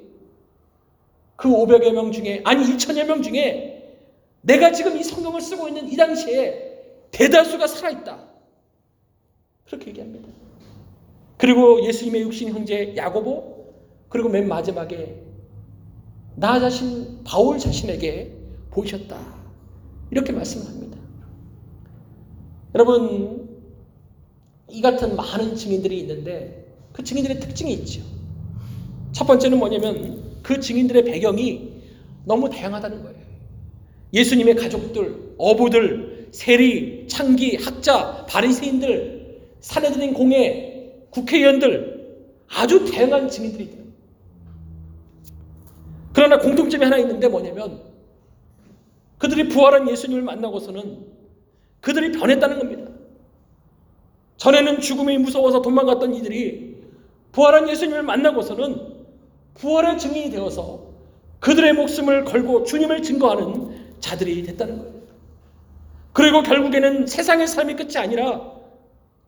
그 1.35 1.49
500여 1.49 1.91
명 1.91 2.13
중에, 2.13 2.41
아니 2.45 2.63
2천여 2.63 3.05
명 3.05 3.21
중에 3.21 3.99
내가 4.41 4.71
지금 4.71 4.97
이 4.97 5.03
성경을 5.03 5.41
쓰고 5.41 5.67
있는 5.67 5.91
이 5.91 5.97
당시에 5.97 7.09
대다수가 7.11 7.67
살아있다. 7.67 8.29
그렇게 9.65 9.87
얘기합니다. 9.87 10.44
그리고 11.37 11.85
예수님의 11.85 12.21
육신 12.23 12.49
형제 12.49 12.93
야고보 12.95 13.55
그리고 14.09 14.29
맨 14.29 14.47
마지막에 14.47 15.21
나 16.35 16.59
자신 16.59 17.23
바울 17.23 17.57
자신에게 17.59 18.33
보이셨다. 18.71 19.17
이렇게 20.11 20.31
말씀을 20.31 20.67
합니다. 20.67 20.97
여러분 22.73 23.49
이 24.69 24.81
같은 24.81 25.15
많은 25.15 25.55
증인들이 25.55 25.99
있는데 26.01 26.65
그 26.91 27.03
증인들의 27.03 27.39
특징이 27.39 27.73
있죠. 27.73 28.01
첫 29.11 29.25
번째는 29.25 29.57
뭐냐면 29.57 30.39
그 30.43 30.59
증인들의 30.59 31.05
배경이 31.05 31.73
너무 32.25 32.49
다양하다는 32.49 33.03
거예요. 33.03 33.15
예수님의 34.13 34.55
가족들, 34.55 35.35
어부들, 35.37 36.29
세리, 36.31 37.07
창기, 37.07 37.57
학자, 37.57 38.25
바리새인들 38.25 39.41
사내들인 39.61 40.13
공회, 40.13 40.74
국회의원들 41.15 41.95
아주 42.49 42.91
다양한 42.91 43.29
증인들이 43.29 43.63
있다. 43.63 43.83
그러나 46.13 46.37
공통점이 46.37 46.83
하나 46.83 46.97
있는데 46.97 47.27
뭐냐면 47.29 47.81
그들이 49.17 49.47
부활한 49.47 49.89
예수님을 49.89 50.23
만나고서는 50.23 51.05
그들이 51.79 52.11
변했다는 52.11 52.59
겁니다. 52.59 52.91
전에는 54.37 54.81
죽음이 54.81 55.17
무서워서 55.17 55.61
도망갔던 55.61 56.13
이들이 56.15 56.83
부활한 57.31 57.69
예수님을 57.69 58.03
만나고서는 58.03 58.95
부활의 59.55 59.97
증인이 59.97 60.31
되어서 60.31 60.83
그들의 61.39 61.73
목숨을 61.73 62.25
걸고 62.25 62.65
주님을 62.65 63.01
증거하는 63.01 63.99
자들이 64.01 64.43
됐다는 64.43 64.79
거예요. 64.79 64.95
그리고 66.11 66.43
결국에는 66.43 67.07
세상의 67.07 67.47
삶이 67.47 67.75
끝이 67.75 67.97
아니라 67.97 68.51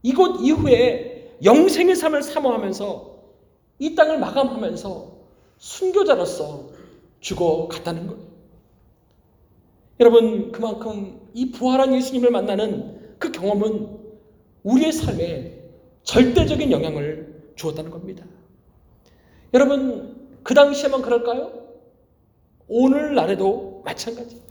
이곳 0.03 0.41
이후에 0.41 1.16
영생의 1.44 1.96
삶을 1.96 2.24
사모하면서 2.24 3.17
이 3.79 3.96
땅을 3.96 4.20
마감하면서 4.20 5.17
순교자로서 5.58 6.70
죽어갔다는 7.20 8.08
거예요. 8.08 8.27
여러분, 10.00 10.51
그만큼 10.51 11.20
이 11.34 11.51
부활한 11.51 11.94
예수님을 11.96 12.32
만나는 12.32 13.15
그 13.20 13.32
경험은 13.32 13.98
우리의 14.63 14.91
삶에 14.91 15.63
절대적인 16.03 16.72
영향을 16.72 17.51
주었다는 17.56 17.89
겁니다. 17.89 18.25
여러분, 19.53 20.39
그 20.44 20.53
당시에만 20.53 21.01
그럴까요? 21.01 21.51
오늘날에도 22.67 23.82
마찬가지. 23.86 24.41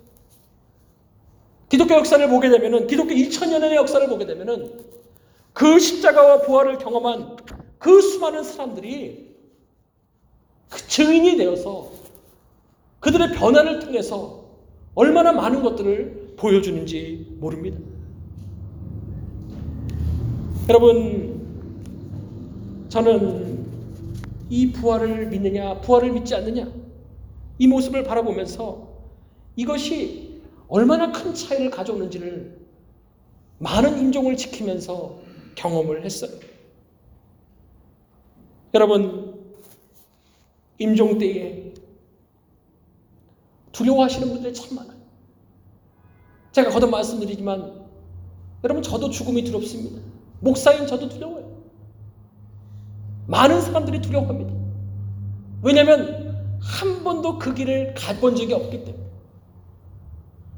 기독교 1.68 1.94
역사를 1.94 2.28
보게 2.28 2.48
되면은, 2.48 2.86
기독교 2.86 3.10
2000년의 3.10 3.74
역사를 3.74 4.06
보게 4.08 4.26
되면은, 4.26 4.95
그 5.56 5.78
십자가와 5.78 6.42
부활을 6.42 6.76
경험한 6.76 7.36
그 7.78 8.02
수많은 8.02 8.44
사람들이 8.44 9.34
그 10.68 10.86
증인이 10.86 11.38
되어서 11.38 11.90
그들의 13.00 13.32
변화를 13.32 13.78
통해서 13.78 14.50
얼마나 14.94 15.32
많은 15.32 15.62
것들을 15.62 16.34
보여주는지 16.36 17.38
모릅니다. 17.40 17.78
여러분, 20.68 21.40
저는 22.90 23.66
이 24.50 24.72
부활을 24.72 25.28
믿느냐, 25.28 25.80
부활을 25.80 26.12
믿지 26.12 26.34
않느냐, 26.34 26.70
이 27.58 27.66
모습을 27.66 28.04
바라보면서 28.04 28.88
이것이 29.56 30.38
얼마나 30.68 31.12
큰 31.12 31.32
차이를 31.32 31.70
가져오는지를 31.70 32.58
많은 33.58 33.98
인종을 33.98 34.36
지키면서 34.36 35.24
경험을 35.56 36.04
했어요. 36.04 36.30
여러분, 38.74 39.56
임종 40.78 41.18
때에 41.18 41.74
두려워하시는 43.72 44.28
분들이 44.28 44.54
참 44.54 44.76
많아요. 44.76 44.96
제가 46.52 46.70
거듭 46.70 46.90
말씀드리지만 46.90 47.86
여러분 48.64 48.82
저도 48.82 49.10
죽음이 49.10 49.44
두렵습니다. 49.44 50.00
목사인 50.40 50.86
저도 50.86 51.08
두려워요. 51.08 51.62
많은 53.26 53.60
사람들이 53.60 54.00
두려워합니다. 54.00 54.54
왜냐하면 55.62 56.58
한 56.60 57.04
번도 57.04 57.38
그 57.38 57.54
길을 57.54 57.94
가본 57.94 58.36
적이 58.36 58.54
없기 58.54 58.84
때문에 58.84 59.04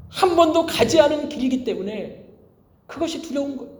한 0.09 0.35
번도 0.35 0.65
가지 0.65 0.99
않은 0.99 1.29
길이기 1.29 1.63
때문에 1.63 2.25
그것이 2.87 3.21
두려운 3.21 3.57
거예요. 3.57 3.78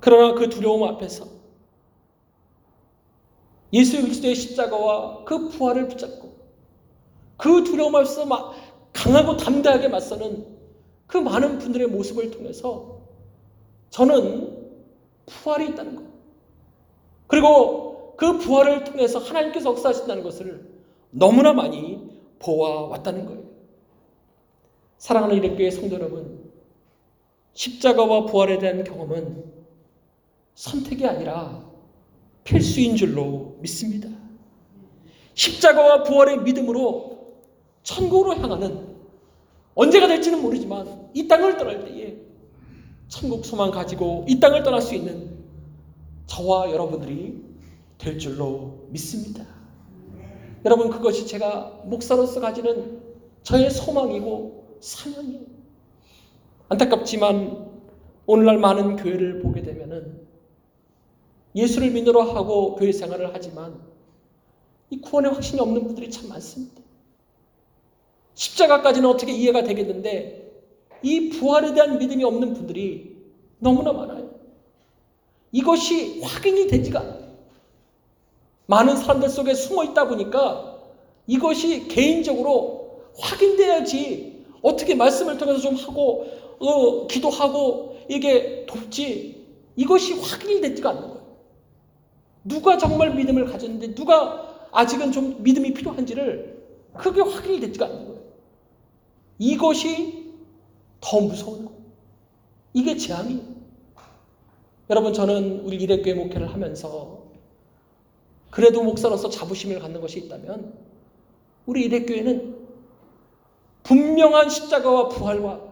그러나 0.00 0.34
그 0.34 0.48
두려움 0.48 0.84
앞에서 0.84 1.26
예수 3.72 4.00
그리스도의 4.00 4.34
십자가와 4.34 5.24
그 5.24 5.48
부활을 5.48 5.88
붙잡고 5.88 6.38
그 7.36 7.64
두려움 7.64 7.96
앞에서 7.96 8.26
막 8.26 8.54
강하고 8.92 9.36
담대하게 9.36 9.88
맞서는 9.88 10.46
그 11.06 11.16
많은 11.16 11.58
분들의 11.58 11.88
모습을 11.88 12.30
통해서 12.30 13.00
저는 13.90 14.72
부활이 15.26 15.68
있다는 15.70 15.96
것. 15.96 16.04
그리고 17.26 18.14
그 18.16 18.38
부활을 18.38 18.84
통해서 18.84 19.18
하나님께서 19.18 19.70
역사하신다는 19.70 20.22
것을 20.22 20.68
너무나 21.10 21.52
많이 21.52 22.18
보아왔다는 22.38 23.26
거예요. 23.26 23.42
사랑하는 24.98 25.36
이래교회 25.36 25.70
성도 25.70 25.94
여러분, 25.94 26.50
십자가와 27.52 28.26
부활에 28.26 28.58
대한 28.58 28.82
경험은 28.82 29.57
선택이 30.58 31.06
아니라 31.06 31.64
필수인 32.42 32.96
줄로 32.96 33.58
믿습니다. 33.60 34.08
십자가와 35.34 36.02
부활의 36.02 36.42
믿음으로 36.42 37.36
천국으로 37.84 38.34
향하는 38.34 38.96
언제가 39.76 40.08
될지는 40.08 40.42
모르지만 40.42 41.10
이 41.14 41.28
땅을 41.28 41.58
떠날 41.58 41.84
때에 41.84 42.16
천국 43.06 43.46
소망 43.46 43.70
가지고 43.70 44.24
이 44.28 44.40
땅을 44.40 44.64
떠날 44.64 44.82
수 44.82 44.96
있는 44.96 45.38
저와 46.26 46.72
여러분들이 46.72 47.40
될 47.96 48.18
줄로 48.18 48.88
믿습니다. 48.88 49.46
여러분 50.64 50.90
그것이 50.90 51.28
제가 51.28 51.82
목사로서 51.84 52.40
가지는 52.40 53.00
저의 53.44 53.70
소망이고 53.70 54.78
사명이에요. 54.80 55.46
안타깝지만 56.68 57.68
오늘날 58.26 58.58
많은 58.58 58.96
교회를 58.96 59.40
보게 59.40 59.62
되면은 59.62 60.27
예수를 61.54 61.90
믿으러 61.90 62.22
하고 62.22 62.74
교회 62.76 62.92
생활을 62.92 63.30
하지만 63.32 63.80
이 64.90 65.00
구원의 65.00 65.32
확신이 65.32 65.60
없는 65.60 65.84
분들이 65.84 66.10
참 66.10 66.28
많습니다. 66.28 66.82
십자가까지는 68.34 69.08
어떻게 69.08 69.32
이해가 69.32 69.64
되겠는데 69.64 70.48
이 71.02 71.28
부활에 71.30 71.74
대한 71.74 71.98
믿음이 71.98 72.24
없는 72.24 72.54
분들이 72.54 73.16
너무나 73.58 73.92
많아요. 73.92 74.30
이것이 75.52 76.20
확인이 76.20 76.66
되지가 76.66 77.00
않아요. 77.00 77.28
많은 78.66 78.96
사람들 78.96 79.28
속에 79.28 79.54
숨어 79.54 79.84
있다 79.84 80.08
보니까 80.08 80.78
이것이 81.26 81.88
개인적으로 81.88 83.02
확인돼야지 83.18 84.44
어떻게 84.62 84.94
말씀을 84.94 85.38
통해서 85.38 85.60
좀 85.60 85.74
하고 85.74 86.26
어, 86.60 87.06
기도하고 87.06 87.96
이게 88.08 88.66
돕지 88.66 89.46
이것이 89.76 90.14
확인이 90.14 90.60
되지가 90.60 90.90
않는 90.90 91.02
거예요. 91.02 91.17
누가 92.44 92.78
정말 92.78 93.14
믿음을 93.14 93.46
가졌는데 93.46 93.94
누가 93.94 94.68
아직은 94.72 95.12
좀 95.12 95.42
믿음이 95.42 95.74
필요한지를 95.74 96.58
크게 96.94 97.20
확인이 97.20 97.60
되지가 97.60 97.86
않는 97.86 98.06
거예요. 98.06 98.22
이것이 99.38 100.34
더 101.00 101.20
무서운 101.20 101.66
거예요. 101.66 101.78
이게 102.74 102.96
재앙이에요. 102.96 103.58
여러분 104.90 105.12
저는 105.12 105.60
우리 105.60 105.76
이대교회 105.76 106.14
목회를 106.14 106.52
하면서 106.52 107.24
그래도 108.50 108.82
목사로서 108.82 109.28
자부심을 109.28 109.78
갖는 109.80 110.00
것이 110.00 110.18
있다면 110.20 110.72
우리 111.66 111.84
이대교회는 111.86 112.56
분명한 113.82 114.48
십자가와 114.48 115.08
부활과 115.08 115.68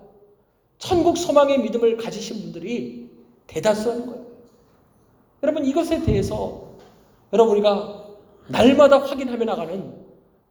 천국 0.78 1.16
소망의 1.16 1.60
믿음을 1.62 1.96
가지신 1.96 2.42
분들이 2.42 3.10
대다수라는 3.46 4.06
거예요. 4.06 4.25
여러분 5.46 5.64
이것에 5.64 6.02
대해서 6.02 6.72
여러분 7.32 7.52
우리가 7.52 8.04
날마다 8.48 8.98
확인하며 8.98 9.44
나가는 9.44 9.94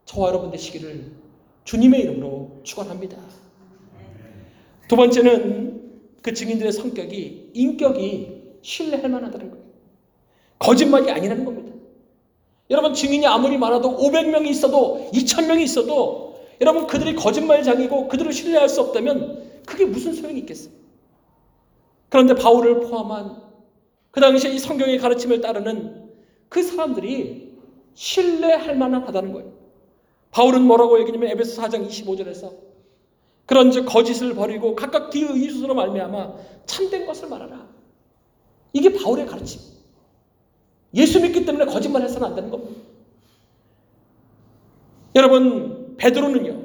저와 0.06 0.30
여러분 0.30 0.52
되시기를 0.52 1.12
주님의 1.66 2.00
이름으로 2.00 2.62
축원합니다. 2.64 3.18
두 4.88 4.96
번째는 4.96 6.00
그 6.22 6.34
증인들의 6.34 6.72
성격이 6.72 7.52
인격이 7.54 8.44
신뢰할 8.62 9.10
만하다는 9.10 9.52
거예요. 9.52 9.66
거짓말이 10.60 11.12
아니라는 11.12 11.44
겁니다. 11.44 11.74
여러분 12.70 12.94
증인이 12.94 13.28
아무리 13.28 13.58
많아도 13.58 13.98
500명이 13.98 14.48
있어도 14.48 15.10
2000명이 15.14 15.62
있어도 15.64 16.40
여러분 16.62 16.88
그들이 16.88 17.16
거짓말장이고 17.16 18.08
그들을 18.08 18.32
신뢰할 18.32 18.70
수 18.70 18.80
없다면 18.80 19.62
그게 19.66 19.84
무슨 19.84 20.14
소용이 20.14 20.40
있겠어요? 20.40 20.74
그런데 22.08 22.34
바울을 22.34 22.80
포함한 22.80 23.45
그 24.16 24.22
당시에 24.22 24.52
이 24.52 24.60
성경의 24.60 24.98
가르침을 25.00 25.42
따르는 25.42 26.10
그 26.48 26.64
사람들이 26.64 27.54
신뢰할 27.96 28.78
만하다는 28.78 29.34
거예요. 29.34 29.52
바울은 30.32 30.62
뭐라고 30.62 31.02
얘기냐면 31.02 31.32
에베소 31.32 31.62
4장 31.62 31.86
25절에서 31.86 32.54
그런즉 33.46 33.86
거짓을 33.86 34.34
버리고 34.34 34.74
각각 34.74 35.10
뒤의 35.10 35.36
이수로 35.44 35.76
말미암아 35.76 36.34
참된 36.66 37.06
것을 37.06 37.28
말하라. 37.28 37.68
이게 38.72 38.94
바울의 38.94 39.26
가르침. 39.26 39.60
예수 40.94 41.20
믿기 41.20 41.46
때문에 41.46 41.66
거짓말해서는 41.66 42.26
안 42.26 42.36
되는 42.36 42.50
겁니다. 42.50 42.82
여러분 45.14 45.98
베드로는요 45.98 46.62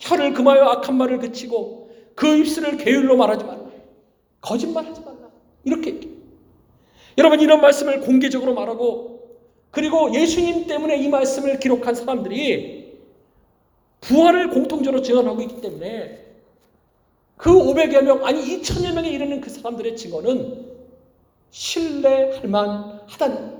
혀를 0.00 0.34
금하여 0.34 0.64
악한 0.64 0.96
말을 0.96 1.20
그치고 1.20 1.92
그 2.16 2.26
입술을 2.38 2.76
게을로 2.76 3.16
말하지 3.16 3.44
말라. 3.44 3.70
거짓말하지 4.40 5.00
말라. 5.02 5.30
이렇게 5.62 5.94
얘기해요. 5.94 6.17
여러분 7.18 7.40
이런 7.40 7.60
말씀을 7.60 8.00
공개적으로 8.00 8.54
말하고 8.54 9.18
그리고 9.70 10.14
예수님 10.14 10.66
때문에 10.66 10.96
이 10.96 11.08
말씀을 11.08 11.58
기록한 11.58 11.94
사람들이 11.94 12.96
부활을 14.00 14.50
공통적으로 14.50 15.02
증언하고 15.02 15.42
있기 15.42 15.60
때문에 15.60 16.24
그 17.36 17.50
500여 17.50 18.02
명 18.02 18.24
아니 18.24 18.40
2천여 18.40 18.94
명에 18.94 19.10
이르는 19.10 19.40
그 19.40 19.50
사람들의 19.50 19.96
증언은 19.96 20.66
신뢰할 21.50 22.48
만하다는 22.48 23.58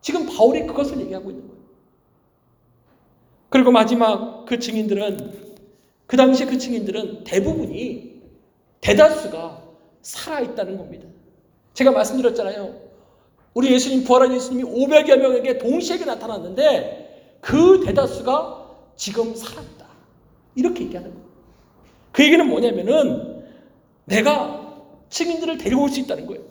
지금 0.00 0.26
바울이 0.26 0.66
그것을 0.66 1.00
얘기하고 1.00 1.30
있는 1.30 1.48
거예요. 1.48 1.64
그리고 3.50 3.72
마지막 3.72 4.46
그 4.46 4.58
증인들은 4.58 5.44
그 6.06 6.16
당시 6.16 6.46
그 6.46 6.58
증인들은 6.58 7.24
대부분이 7.24 8.22
대다수가 8.80 9.62
살아있다는 10.02 10.76
겁니다. 10.76 11.13
제가 11.74 11.90
말씀드렸잖아요. 11.90 12.74
우리 13.52 13.72
예수님, 13.72 14.04
부활한 14.04 14.34
예수님이 14.34 14.68
500여 14.68 15.16
명에게 15.16 15.58
동시에 15.58 16.04
나타났는데 16.04 17.38
그 17.40 17.82
대다수가 17.84 18.64
지금 18.96 19.34
살았다. 19.34 19.86
이렇게 20.54 20.84
얘기하는 20.84 21.10
거예요. 21.12 21.24
그 22.12 22.24
얘기는 22.24 22.48
뭐냐면은 22.48 23.44
내가 24.04 24.82
증인들을 25.08 25.58
데려올 25.58 25.88
수 25.90 26.00
있다는 26.00 26.26
거예요. 26.26 26.42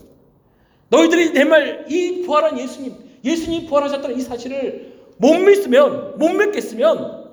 너희들이 0.90 1.32
내 1.32 1.44
말, 1.44 1.86
이 1.90 2.22
부활한 2.22 2.60
예수님, 2.60 2.96
예수님 3.24 3.68
부활하셨다는 3.68 4.18
이 4.18 4.22
사실을 4.22 4.94
못 5.18 5.34
믿으면, 5.36 6.18
못 6.18 6.30
믿겠으면 6.30 7.32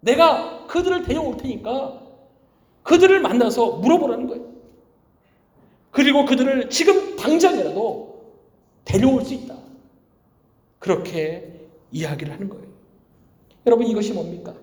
내가 0.00 0.66
그들을 0.66 1.02
데려올 1.02 1.36
테니까 1.36 2.00
그들을 2.82 3.20
만나서 3.20 3.72
물어보라는 3.76 4.26
거예요. 4.26 4.44
그리고 5.90 6.24
그들을 6.24 6.70
지금 6.70 7.16
당장이라도 7.16 8.34
데려올 8.84 9.24
수 9.24 9.34
있다. 9.34 9.56
그렇게 10.78 11.68
이야기를 11.92 12.32
하는 12.32 12.48
거예요. 12.48 12.66
여러분 13.66 13.86
이것이 13.86 14.12
뭡니까? 14.12 14.54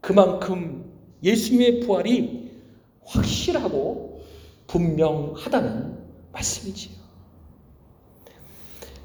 그만큼 0.00 0.92
예수님의 1.22 1.80
부활이 1.80 2.50
확실하고 3.04 4.22
분명하다는 4.66 5.98
말씀이지요. 6.32 6.94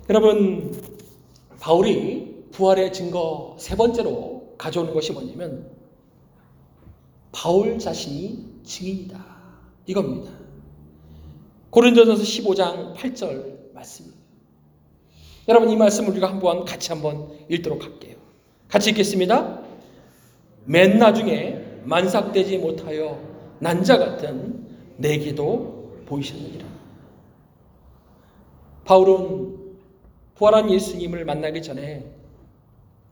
여러분 0.10 0.72
바울이 1.60 2.48
부활의 2.52 2.92
증거 2.92 3.56
세 3.60 3.76
번째로 3.76 4.56
가져오는 4.58 4.94
것이 4.94 5.14
뭐냐면 5.14 5.72
바울 7.32 7.80
자신이 7.80 8.62
증인이다. 8.64 9.26
이겁니다. 9.86 10.41
고린도전서 11.72 12.24
15장 12.24 12.96
8절 12.96 13.74
말씀입니다. 13.74 14.22
여러분 15.48 15.70
이 15.70 15.78
말씀 15.78 16.08
우리가 16.08 16.28
한번 16.28 16.66
같이 16.66 16.92
한번 16.92 17.30
읽도록 17.50 17.84
할게요. 17.84 18.18
같이 18.68 18.90
읽겠습니다. 18.92 19.62
맨 20.66 21.00
나중에 21.00 21.62
만삭되지 21.86 22.58
못하여 22.58 23.20
난자 23.60 23.98
같은 23.98 24.68
내게도 24.98 26.04
보이셨느니라. 26.06 26.66
바울은 28.84 29.58
부활한 30.36 30.70
예수님을 30.72 31.24
만나기 31.24 31.62
전에 31.62 32.06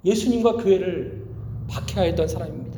예수님과 0.03 0.57
교회를 0.57 1.25
박해하였던 1.69 2.27
사람입니다. 2.27 2.77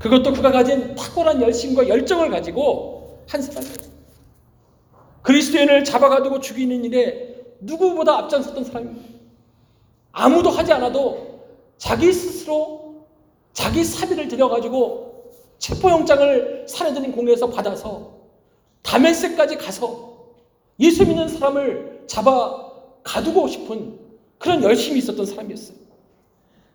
그것도 0.00 0.32
그가 0.32 0.50
가진 0.50 0.94
탁월한 0.96 1.40
열심과 1.40 1.88
열정을 1.88 2.30
가지고 2.30 3.24
한 3.28 3.40
사람이에요. 3.40 3.85
그리스도인을 5.26 5.82
잡아가지고 5.82 6.38
죽이는 6.38 6.84
일에 6.84 7.34
누구보다 7.58 8.16
앞장섰던 8.18 8.62
사람입니다. 8.62 9.08
아무도 10.12 10.50
하지 10.50 10.72
않아도 10.72 11.40
자기 11.78 12.12
스스로 12.12 13.06
자기 13.52 13.82
사비를 13.82 14.28
들여가지고 14.28 15.32
체포영장을 15.58 16.66
사내들인 16.68 17.10
공회에서 17.10 17.50
받아서 17.50 18.18
다메섹까지 18.82 19.56
가서 19.56 20.16
예수 20.78 21.04
믿는 21.04 21.26
사람을 21.28 22.04
잡아 22.06 22.70
가두고 23.02 23.48
싶은 23.48 23.98
그런 24.38 24.62
열심이 24.62 24.98
있었던 24.98 25.26
사람이었어요. 25.26 25.76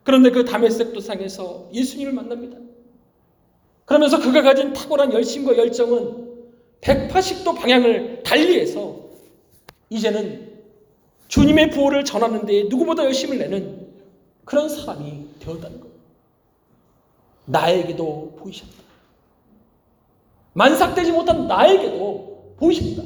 그런데 0.04 0.30
그 0.30 0.44
다메섹 0.44 0.92
도상에서 0.92 1.70
예수님을 1.72 2.12
만납니다. 2.12 2.58
그러면서 3.86 4.20
그가 4.20 4.42
가진 4.42 4.74
탁월한 4.74 5.14
열심과 5.14 5.56
열정은 5.56 6.32
180도 6.82 7.56
방향을 7.56 8.11
달리해서 8.32 8.96
이제는 9.90 10.50
주님의 11.28 11.72
부호를 11.72 12.06
전하는 12.06 12.46
데 12.46 12.64
누구보다 12.64 13.04
열심을 13.04 13.38
내는 13.38 13.90
그런 14.46 14.70
사람이 14.70 15.28
되었다는 15.40 15.82
거예요. 15.82 15.94
나에게도 17.46 18.36
보이셨다. 18.40 18.72
만삭되지 20.54 21.12
못한 21.12 21.48
나에게도 21.48 22.56
보이셨다. 22.58 23.04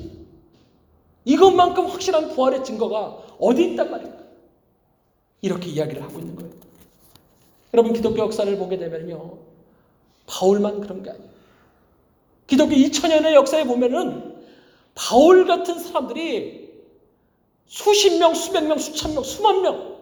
이것만큼 1.26 1.88
확실한 1.88 2.30
부활의 2.30 2.64
증거가 2.64 3.18
어디 3.40 3.72
있단 3.72 3.90
말입니까? 3.90 4.24
이렇게 5.42 5.70
이야기를 5.70 6.04
하고 6.04 6.20
있는 6.20 6.36
거예요. 6.36 6.52
여러분 7.74 7.94
기독교 7.94 8.20
역사를 8.20 8.56
보게 8.58 8.78
되면요. 8.78 9.38
바울만 10.28 10.82
그런 10.82 11.02
게 11.02 11.10
아니에요. 11.10 11.30
기독교 12.46 12.76
2000년의 12.76 13.34
역사에 13.34 13.64
보면은 13.64 14.35
바울 14.96 15.46
같은 15.46 15.78
사람들이 15.78 16.74
수십 17.66 18.18
명, 18.18 18.34
수백 18.34 18.66
명, 18.66 18.78
수천 18.78 19.14
명, 19.14 19.24
수만 19.24 19.62
명 19.62 19.98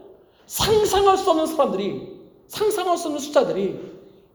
상상할 0.45 1.17
수 1.17 1.29
없는 1.31 1.47
사람들이 1.47 2.21
상상할 2.47 2.97
수 2.97 3.07
없는 3.07 3.19
숫자들이 3.19 3.79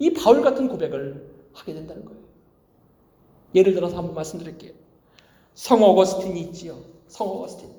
이 0.00 0.12
바울 0.12 0.42
같은 0.42 0.68
고백을 0.68 1.30
하게 1.52 1.74
된다는 1.74 2.04
거예요. 2.04 2.20
예를 3.54 3.74
들어서 3.74 3.96
한번 3.96 4.14
말씀드릴게요. 4.14 4.72
성 5.54 5.82
어거스틴이 5.82 6.40
있지요. 6.40 6.82
성 7.06 7.28
어거스틴. 7.28 7.70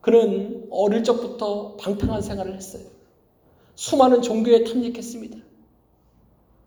그는 0.00 0.66
어릴 0.70 1.04
적부터 1.04 1.76
방탕한 1.76 2.22
생활을 2.22 2.56
했어요. 2.56 2.84
수많은 3.74 4.22
종교에 4.22 4.64
탐닉했습니다. 4.64 5.38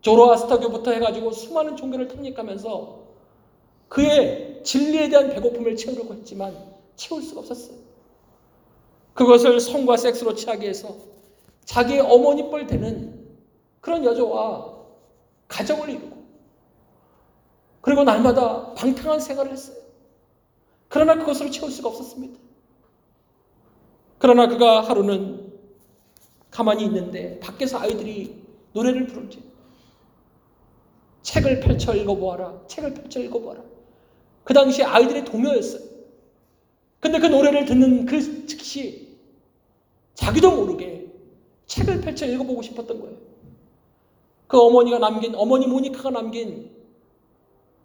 조로아스터교부터 0.00 0.92
해가지고 0.92 1.32
수많은 1.32 1.76
종교를 1.76 2.08
탐닉하면서 2.08 3.06
그의 3.88 4.55
진리에 4.66 5.08
대한 5.08 5.30
배고픔을 5.30 5.76
채우려고 5.76 6.12
했지만 6.14 6.54
채울 6.96 7.22
수가 7.22 7.40
없었어요. 7.40 7.78
그것을 9.14 9.60
성과 9.60 9.96
섹스로 9.96 10.34
취하게 10.34 10.68
해서 10.68 10.96
자기의 11.64 12.00
어머니 12.00 12.50
뻘 12.50 12.66
되는 12.66 13.26
그런 13.80 14.04
여자와 14.04 14.76
가정을 15.46 15.88
이루고 15.88 16.16
그리고 17.80 18.02
날마다 18.02 18.74
방탕한 18.74 19.20
생활을 19.20 19.52
했어요. 19.52 19.76
그러나 20.88 21.14
그것으로 21.14 21.50
채울 21.50 21.70
수가 21.70 21.88
없었습니다. 21.88 22.36
그러나 24.18 24.48
그가 24.48 24.80
하루는 24.80 25.52
가만히 26.50 26.84
있는데 26.86 27.38
밖에서 27.38 27.78
아이들이 27.78 28.42
노래를 28.72 29.06
부르지. 29.06 29.42
책을 31.22 31.60
펼쳐 31.60 31.94
읽어보아라. 31.94 32.66
책을 32.66 32.94
펼쳐 32.94 33.20
읽어보아라. 33.20 33.75
그 34.46 34.54
당시 34.54 34.84
아이들의 34.84 35.24
동요였어요. 35.24 35.82
근데 37.00 37.18
그 37.18 37.26
노래를 37.26 37.64
듣는 37.64 38.06
그 38.06 38.46
즉시 38.46 39.18
자기도 40.14 40.52
모르게 40.52 41.12
책을 41.66 42.00
펼쳐 42.00 42.26
읽어보고 42.26 42.62
싶었던 42.62 43.00
거예요. 43.00 43.16
그 44.46 44.56
어머니가 44.60 45.00
남긴, 45.00 45.34
어머니 45.34 45.66
모니카가 45.66 46.10
남긴 46.10 46.70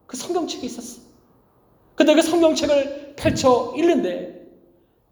그 0.05 0.15
성경책이 0.15 0.63
있었어. 0.67 1.01
근데 1.95 2.13
그 2.13 2.21
성경책을 2.21 3.15
펼쳐 3.15 3.73
읽는데 3.75 4.47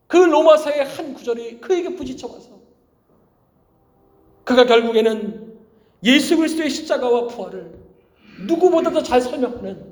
그 0.05 0.17
로마서의 0.17 0.85
한 0.85 1.15
구절이 1.15 1.62
그에게 1.62 1.95
부딪혀와서 1.95 2.59
그가 4.43 4.67
결국에는 4.67 5.57
예수 6.03 6.38
그리스도의 6.38 6.69
십자가와 6.69 7.27
부활을 7.27 7.73
누구보다도 8.45 9.01
잘 9.01 9.19
설명하는 9.19 9.88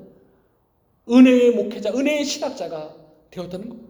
은혜의 1.10 1.52
목회자, 1.52 1.90
은혜의 1.90 2.24
신학자가 2.24 2.94
되었다는 3.30 3.68
겁니다. 3.68 3.88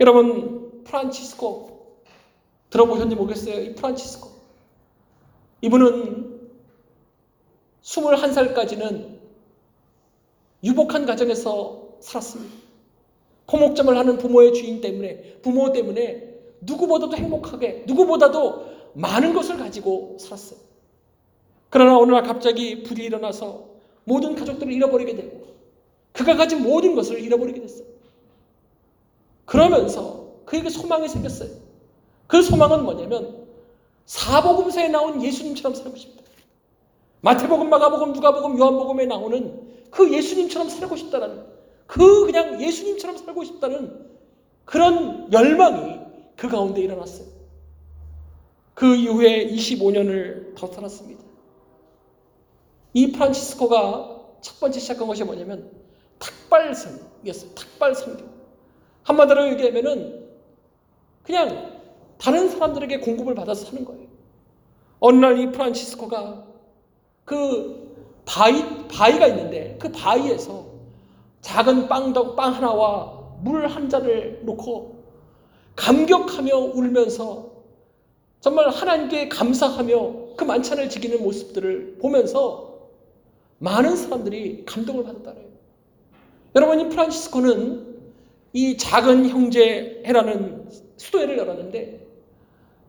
여러분, 0.00 0.82
프란치스코 0.84 1.96
들어보셨는지 2.70 3.16
모르겠어요. 3.16 3.62
이 3.62 3.74
프란치스코. 3.74 4.30
이분은 5.62 6.40
21살까지는 7.82 9.16
유복한 10.64 11.06
가정에서 11.06 11.96
살았습니다. 12.00 12.54
포목점을 13.46 13.96
하는 13.96 14.18
부모의 14.18 14.54
주인 14.54 14.80
때문에, 14.80 15.38
부모 15.42 15.72
때문에 15.72 16.34
누구보다도 16.60 17.16
행복하게, 17.16 17.84
누구보다도 17.86 18.66
많은 18.94 19.34
것을 19.34 19.56
가지고 19.56 20.16
살았어요. 20.18 20.58
그러나 21.70 21.98
어느 21.98 22.12
날 22.12 22.22
갑자기 22.22 22.82
불이 22.82 23.04
일어나서 23.04 23.68
모든 24.04 24.34
가족들을 24.34 24.72
잃어버리게 24.72 25.16
되고 25.16 25.55
그가 26.16 26.34
가진 26.34 26.62
모든 26.62 26.94
것을 26.94 27.20
잃어버리게 27.20 27.60
됐어요. 27.60 27.86
그러면서 29.44 30.40
그에게 30.46 30.70
소망이 30.70 31.08
생겼어요. 31.08 31.50
그 32.26 32.42
소망은 32.42 32.84
뭐냐면 32.84 33.46
사복음서에 34.06 34.88
나온 34.88 35.22
예수님처럼 35.22 35.74
살고 35.74 35.96
싶다. 35.96 36.22
마태복음, 37.20 37.68
마가복음, 37.68 38.12
누가복음, 38.12 38.58
요한복음에 38.58 39.06
나오는 39.06 39.68
그 39.90 40.12
예수님처럼 40.12 40.68
살고 40.68 40.96
싶다는 40.96 41.44
그 41.86 42.24
그냥 42.24 42.62
예수님처럼 42.62 43.18
살고 43.18 43.44
싶다는 43.44 44.06
그런 44.64 45.30
열망이 45.32 46.00
그 46.36 46.48
가운데 46.48 46.80
일어났어요. 46.80 47.26
그 48.74 48.94
이후에 48.94 49.48
25년을 49.48 50.54
더 50.54 50.66
살았습니다. 50.66 51.22
이 52.94 53.12
프란치스코가 53.12 54.38
첫 54.40 54.60
번째 54.60 54.80
시작한 54.80 55.06
것이 55.06 55.24
뭐냐면 55.24 55.85
탁발성이었어요. 56.18 57.50
탁발성교. 57.54 58.24
한마디로 59.04 59.48
얘기하면은 59.52 60.26
그냥 61.22 61.80
다른 62.18 62.48
사람들에게 62.48 63.00
공급을 63.00 63.34
받아서 63.34 63.66
사는 63.66 63.84
거예요. 63.84 64.06
어느 65.00 65.16
날 65.18 65.38
이 65.38 65.50
프란치스코가 65.52 66.44
그 67.24 67.94
바위, 68.24 68.64
바위가 68.88 69.26
있는데 69.28 69.76
그 69.80 69.90
바위에서 69.92 70.66
작은 71.42 71.88
빵, 71.88 72.12
빵 72.12 72.54
하나와 72.54 73.16
물 73.42 73.66
한 73.66 73.88
잔을 73.88 74.40
놓고 74.44 75.04
감격하며 75.76 76.56
울면서 76.56 77.52
정말 78.40 78.70
하나님께 78.70 79.28
감사하며 79.28 80.36
그 80.36 80.44
만찬을 80.44 80.88
지키는 80.88 81.22
모습들을 81.22 81.98
보면서 82.00 82.88
많은 83.58 83.96
사람들이 83.96 84.64
감동을 84.64 85.04
받았다래요. 85.04 85.46
여러분 86.56 86.80
이 86.80 86.88
프란치스코는 86.88 87.94
이 88.54 88.76
작은 88.78 89.28
형제회라는 89.28 90.70
수도회를 90.96 91.36
열었는데 91.38 92.06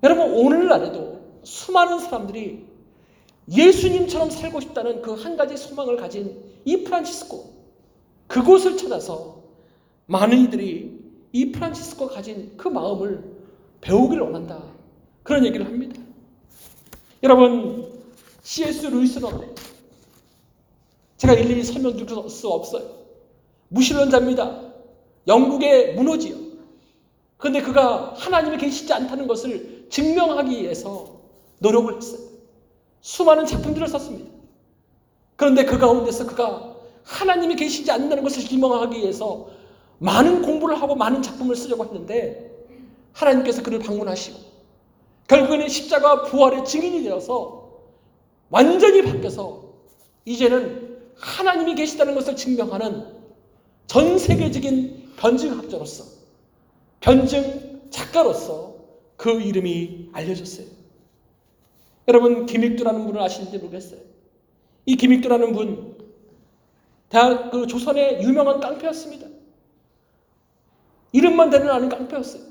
여러분 0.04 0.32
오늘날에도 0.32 1.20
수많은 1.44 2.00
사람들이 2.00 2.66
예수님처럼 3.50 4.30
살고 4.30 4.60
싶다는 4.62 5.02
그 5.02 5.14
한 5.14 5.36
가지 5.38 5.58
소망을 5.58 5.98
가진 5.98 6.42
이 6.66 6.84
프란치스코 6.84 7.54
그곳을 8.28 8.78
찾아서 8.78 9.44
많은 10.06 10.38
이들이 10.46 10.98
이 11.34 11.52
프란치스코가 11.52 12.16
가진 12.16 12.56
그 12.56 12.70
마음을 12.70 13.24
배우기를 13.82 14.24
원한다. 14.24 14.64
그런 15.24 15.46
얘기를 15.46 15.66
합니다. 15.66 16.02
여러분 17.24 17.92
C.S. 18.44 18.88
루이스는? 18.88 19.30
제가 21.18 21.34
일일이 21.34 21.64
설명 21.64 21.98
드릴 21.98 22.30
수 22.30 22.48
없어요. 22.48 23.07
무신론자입니다. 23.70 24.62
영국의 25.28 25.96
문호지요. 25.96 26.36
그런데 27.38 27.62
그가 27.62 28.14
하나님이 28.16 28.58
계시지 28.58 28.92
않다는 28.92 29.28
것을 29.28 29.88
증명하기 29.90 30.64
위해서 30.64 31.20
노력을 31.60 31.96
했어요. 31.96 32.20
수많은 33.02 33.46
작품들을 33.46 33.88
썼습니다. 33.88 34.30
그런데 35.36 35.66
그 35.66 35.78
가운데서 35.78 36.26
그가 36.26 36.76
하나님이 37.04 37.56
계시지 37.56 37.90
않는다는 37.92 38.24
것을 38.24 38.44
증명하기 38.44 38.98
위해서 38.98 39.48
많은 40.00 40.42
공부를 40.42 40.82
하고 40.82 40.96
많은 40.96 41.22
작품을 41.22 41.56
쓰려고 41.56 41.86
했는데 41.86 42.52
하나님께서 43.14 43.64
그를 43.64 43.80
방문하시고 43.80 44.38
결국에는 45.28 45.68
십자가 45.68 46.24
부활의 46.24 46.66
증인이 46.66 47.04
되어서 47.04 47.70
완전히 48.50 49.04
바뀌어서 49.04 49.64
이제는 50.26 50.98
하나님이 51.18 51.76
계시다는 51.76 52.16
것을 52.16 52.36
증명하는 52.36 53.17
전 53.88 54.18
세계적인 54.20 55.14
변증학자로서 55.16 56.06
변증 57.00 57.90
작가로서 57.90 58.76
그 59.16 59.42
이름이 59.42 60.10
알려졌어요. 60.14 60.68
여러분 62.08 62.46
김익두라는 62.46 63.06
분을 63.06 63.22
아시는지 63.22 63.58
모르겠어요. 63.58 64.00
이 64.86 64.96
김익두라는 64.96 65.54
분 65.54 65.98
대학 67.10 67.52
그 67.52 67.68
조선의 67.68 68.22
유명한 68.24 68.60
깡패였습니다. 68.60 69.28
이름만 71.14 71.50
대는 71.50 71.70
아는 71.70 71.90
깡패였어요. 71.90 72.44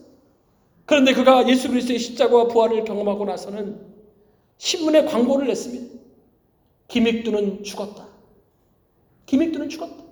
그런데 0.87 1.13
그가 1.13 1.49
예수 1.49 1.69
그리스도의 1.69 1.99
십자가와 1.99 2.49
부활을 2.49 2.85
경험하고 2.85 3.25
나서는 3.25 3.81
신문에 4.59 5.05
광고를 5.05 5.47
냈습니다. 5.49 5.99
김익두는 6.89 7.65
죽었다. 7.65 8.07
김익두는 9.27 9.69
죽었다. 9.69 10.06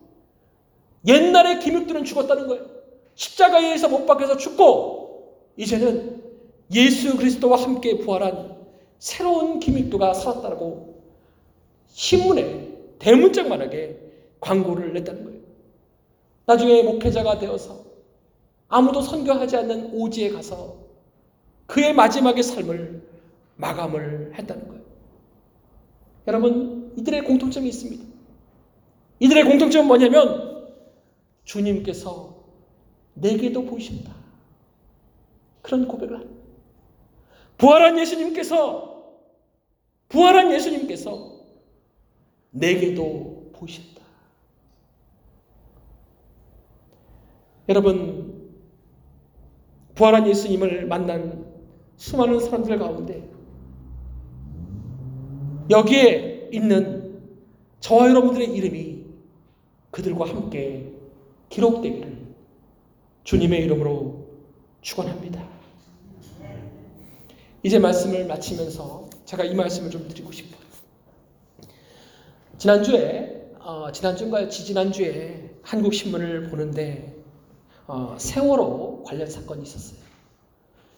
옛날에 1.07 1.59
김익두는 1.59 2.05
죽었다는 2.05 2.47
거예요. 2.49 2.67
십자가에 3.15 3.65
의해서 3.65 3.89
못 3.89 4.07
박혀서 4.07 4.37
죽고 4.37 5.39
이제는 5.57 6.23
예수 6.73 7.17
그리스도와 7.17 7.63
함께 7.63 7.99
부활한 7.99 8.57
새로운 8.99 9.61
김익두가 9.61 10.15
살았다고 10.15 11.03
신문에 11.89 12.73
대문짝만하게 12.99 14.01
광고를 14.41 14.93
냈다는 14.95 15.25
거예요. 15.25 15.41
나중에 16.47 16.83
목회자가 16.83 17.39
되어서 17.39 17.85
아무도 18.69 19.01
선교하지 19.01 19.57
않는 19.59 19.91
오지에 19.93 20.31
가서 20.31 20.77
그의 21.67 21.95
마지막의 21.95 22.43
삶을 22.43 23.03
마감을 23.57 24.33
했다는 24.37 24.69
거예요. 24.69 24.83
여러분, 26.27 26.93
이들의 26.97 27.25
공통점이 27.25 27.69
있습니다. 27.69 28.05
이들의 29.21 29.45
공통점은 29.45 29.87
뭐냐면 29.87 30.54
주님께서 31.45 32.45
내게도 33.15 33.65
보이신다. 33.65 34.15
그런 35.63 35.87
고백을 35.87 36.19
합니다. 36.19 36.43
부활한 37.59 37.99
예수님께서 37.99 38.95
부활한 40.09 40.53
예수님께서 40.53 41.33
내게도 42.51 43.51
보이신다. 43.55 44.03
여러분 47.69 48.53
부활한 49.95 50.27
예수님을 50.27 50.87
만난 50.87 51.47
수많은 51.97 52.41
사람들 52.41 52.79
가운데 52.79 53.29
여기에 55.71 56.51
있는 56.53 57.23
저와 57.81 58.11
여러분들의 58.11 58.55
이름이 58.55 59.05
그들과 59.91 60.29
함께 60.29 60.94
기록되기를 61.49 62.35
주님의 63.25 63.65
이름으로 63.65 64.27
축원합니다. 64.81 65.49
이제 67.63 67.79
말씀을 67.79 68.27
마치면서 68.27 69.09
제가 69.25 69.45
이 69.45 69.55
말씀을 69.55 69.91
좀 69.91 70.07
드리고 70.09 70.31
싶어요. 70.33 70.61
지난주에 72.59 73.51
어, 73.61 73.91
지난주인가요? 73.91 74.49
지지난주에 74.51 75.51
한국 75.63 75.95
신문을 75.95 76.51
보는데 76.51 77.17
어, 77.87 78.17
세월호 78.19 79.05
관련 79.05 79.31
사건이 79.31 79.63
있었어요. 79.63 79.99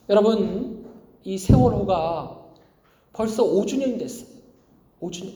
여러분 0.09 0.85
이 1.23 1.39
세월호가 1.39 2.45
벌써 3.13 3.45
5주년이 3.45 3.99
됐어요. 3.99 4.29
5주년. 5.01 5.35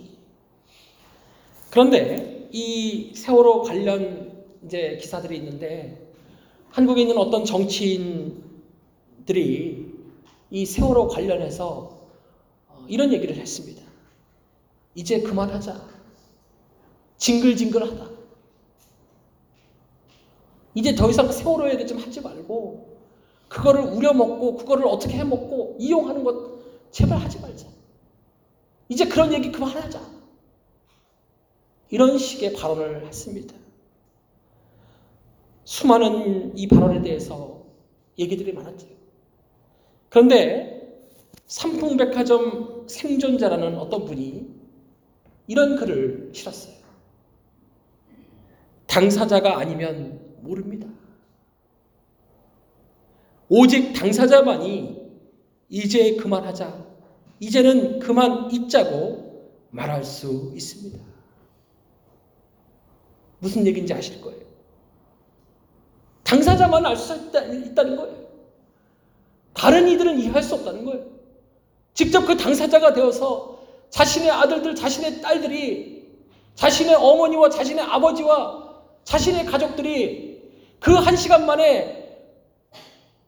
그런데 1.71 2.49
이 2.53 3.13
세월호 3.15 3.63
관련 3.63 4.30
이제 4.65 4.99
기사들이 5.01 5.37
있는데 5.39 6.11
한국에 6.71 7.03
있는 7.03 7.17
어떤 7.19 7.45
정치인들이 7.45 8.41
이 10.51 10.67
세월호 10.67 11.09
관련해서 11.09 12.09
어, 12.69 12.85
이런 12.89 13.13
얘기를 13.13 13.37
했습니다. 13.37 13.83
이제 14.95 15.21
그만하자. 15.23 15.89
징글징글하다. 17.17 18.11
이제 20.75 20.95
더 20.95 21.11
이상 21.11 21.31
세월호 21.31 21.71
얘기 21.71 21.87
좀 21.87 21.99
하지 21.99 22.21
말고 22.21 22.99
그거를 23.49 23.83
우려먹고 23.83 24.57
그거를 24.57 24.87
어떻게 24.87 25.17
해먹고 25.19 25.77
이용하는 25.79 26.23
것 26.25 26.61
제발 26.91 27.19
하지 27.19 27.41
말자. 27.41 27.67
이제 28.89 29.07
그런 29.07 29.33
얘기 29.33 29.53
그만하자. 29.53 30.01
이런 31.91 32.19
식의 32.19 32.53
발언을 32.55 33.07
했습니다. 33.07 33.60
수많은 35.71 36.59
이 36.59 36.67
발언에 36.67 37.01
대해서 37.01 37.65
얘기들이 38.19 38.53
많았죠. 38.53 38.89
그런데 40.09 40.99
삼풍백화점 41.47 42.89
생존자라는 42.89 43.79
어떤 43.79 44.05
분이 44.05 44.51
이런 45.47 45.77
글을 45.77 46.31
실었어요. 46.35 46.75
당사자가 48.89 49.59
아니면 49.59 50.21
모릅니다. 50.41 50.89
오직 53.49 53.93
당사자만이 53.93 55.09
이제 55.69 56.17
그만하자, 56.17 56.85
이제는 57.39 58.01
그만 58.01 58.51
잊자고 58.51 59.53
말할 59.71 60.03
수 60.03 60.53
있습니다. 60.53 60.99
무슨 63.39 63.65
얘기인지 63.69 63.95
아실 63.95 64.21
거예요. 64.21 64.50
당사자만 66.61 66.85
알 66.87 66.97
수 66.97 67.15
있다는 67.15 67.97
거예요. 67.97 68.17
다른 69.55 69.89
이들은 69.89 70.19
이해할 70.21 70.43
수 70.43 70.55
없다는 70.57 70.85
거예요. 70.85 71.05
직접 71.95 72.27
그 72.27 72.37
당사자가 72.37 72.93
되어서 72.93 73.59
자신의 73.89 74.31
아들들, 74.31 74.75
자신의 74.75 75.23
딸들이 75.23 76.09
자신의 76.55 76.95
어머니와 76.95 77.49
자신의 77.51 77.83
아버지와 77.85 78.75
자신의 79.05 79.47
가족들이 79.47 80.41
그 80.81 80.93
한 80.95 81.17
시간 81.17 81.47
만에 81.47 81.99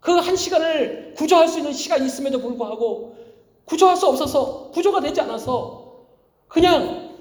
그 0.01 0.13
한 0.13 0.37
시간을 0.37 1.15
구조할 1.17 1.49
수 1.49 1.59
있는 1.59 1.73
시간이 1.73 2.07
있음에도 2.07 2.41
불구하고 2.41 3.17
구조할 3.65 3.97
수 3.97 4.07
없어서 4.09 4.71
구조가 4.73 5.01
되지 5.01 5.21
않아서 5.23 6.05
그냥 6.49 7.17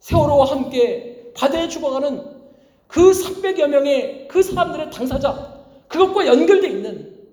세월호와 0.00 0.50
함께 0.50 1.32
바다에 1.34 1.68
죽어가는 1.68 2.35
그 2.88 3.10
300여 3.10 3.66
명의 3.68 4.28
그 4.28 4.42
사람들의 4.42 4.90
당사자 4.90 5.64
그것과 5.88 6.26
연결되어 6.26 6.70
있는 6.70 7.26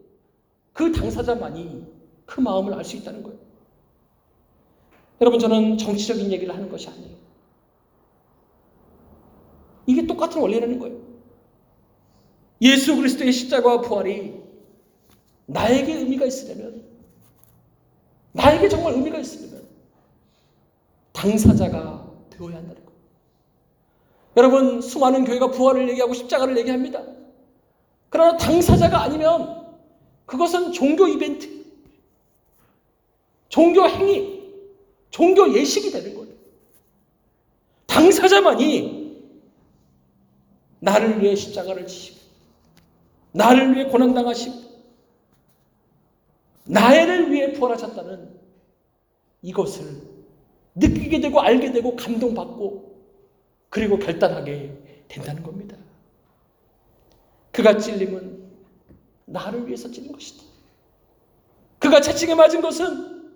그 0.74 0.92
당사자만이 0.92 1.86
그 2.26 2.42
마음을 2.42 2.74
알 2.74 2.84
수 2.84 2.98
있다는 2.98 3.24
거예요. 3.24 3.38
여러분 5.22 5.39
저는 5.39 5.78
정치적인 5.78 6.32
얘기를 6.32 6.54
하는 6.54 6.70
것이 6.70 6.89
아니에요. 6.89 7.16
이게 9.86 10.06
똑같은 10.08 10.42
원리라는 10.42 10.80
거예요. 10.80 10.98
예수 12.62 12.96
그리스도의 12.96 13.32
십자가와 13.32 13.82
부활이 13.82 14.42
나에게 15.46 15.94
의미가 15.94 16.26
있으려면 16.26 16.84
나에게 18.32 18.70
정말 18.70 18.94
의미가 18.94 19.20
있으려면 19.20 19.68
당사자가 21.12 22.12
되어야 22.30 22.56
한다는 22.56 22.76
거예요. 22.76 22.83
여러분 24.36 24.82
수많은 24.82 25.26
교회가 25.26 25.52
부활을 25.52 25.89
얘기하고 25.89 26.13
십자가를 26.13 26.58
얘기합니다. 26.58 27.04
그러나 28.10 28.38
당사자가 28.38 29.02
아니면 29.02 29.63
그것은 30.26 30.72
종교 30.72 31.08
이벤트, 31.08 31.65
종교 33.50 33.88
행위, 33.88 34.43
종교 35.10 35.54
예식이 35.54 35.91
되는 35.91 36.15
거예요. 36.15 36.34
당사자만이 37.88 39.04
나를 40.80 41.22
위해 41.22 41.36
십자가를 41.36 41.86
지시고 41.86 42.19
나를 43.32 43.76
위해 43.76 43.86
고난당하시고 43.86 44.56
나를 46.65 47.32
위해 47.32 47.54
부활하셨다는 47.54 48.39
이것을 49.41 50.02
느끼게 50.76 51.19
되고 51.19 51.39
알게 51.39 51.72
되고 51.72 51.96
감동받고 51.96 52.92
그리고 53.73 53.97
결단하게 53.97 54.71
된다는 55.07 55.41
겁니다. 55.41 55.75
그가 57.51 57.79
찔림은 57.79 58.51
나를 59.25 59.65
위해서 59.65 59.89
찔린 59.89 60.12
것이다. 60.12 60.43
그가 61.79 61.99
채찍에 61.99 62.36
맞은 62.36 62.62
것은 62.62 63.33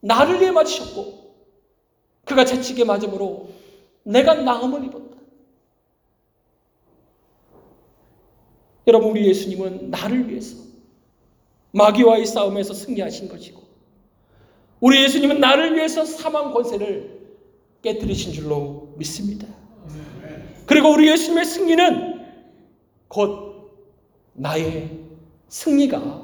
나를 0.00 0.40
위해 0.40 0.50
맞으셨고 0.50 1.36
그가 2.24 2.44
채찍에 2.44 2.82
맞음으로 2.82 3.50
내가 4.02 4.34
나음을 4.34 4.84
입었다. 4.84 5.16
여러분 8.88 9.10
우리 9.10 9.28
예수님은 9.28 9.90
나를 9.90 10.28
위해서 10.28 10.56
마귀와의 11.70 12.26
싸움에서 12.26 12.74
승리하신 12.74 13.28
것이고 13.28 13.62
우리 14.80 15.04
예수님은 15.04 15.38
나를 15.38 15.76
위해서 15.76 16.04
사망 16.04 16.52
권세를 16.52 17.36
깨뜨리신 17.82 18.32
줄로 18.32 18.81
믿습니다. 18.96 19.46
그리고 20.66 20.90
우리 20.92 21.10
예수님의 21.10 21.44
승리는 21.44 22.20
곧 23.08 23.70
나의 24.34 24.98
승리가 25.48 26.22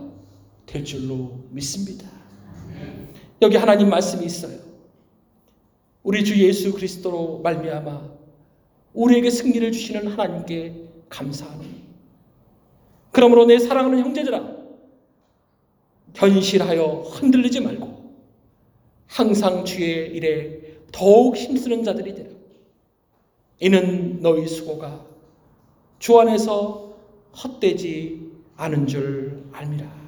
될 0.66 0.84
줄로 0.84 1.40
믿습니다. 1.50 2.08
여기 3.42 3.56
하나님 3.56 3.90
말씀이 3.90 4.24
있어요. 4.24 4.58
우리 6.02 6.24
주 6.24 6.38
예수 6.42 6.72
그리스도로 6.72 7.40
말미암아 7.42 8.08
우리에게 8.94 9.30
승리를 9.30 9.70
주시는 9.72 10.08
하나님께 10.08 10.88
감사하니 11.08 11.82
그러므로 13.10 13.44
내 13.44 13.58
사랑하는 13.58 14.00
형제들아 14.00 14.56
현실하여 16.14 17.02
흔들리지 17.12 17.60
말고 17.60 18.14
항상 19.06 19.64
주의 19.64 20.08
일에 20.10 20.78
더욱 20.92 21.36
힘쓰는 21.36 21.84
자들이 21.84 22.14
되라. 22.14 22.30
이는 23.60 24.20
너희 24.20 24.46
수고가 24.46 25.04
주 25.98 26.18
안에서 26.18 26.96
헛되지 27.42 28.32
않은 28.56 28.86
줄 28.86 29.44
알미라. 29.52 29.98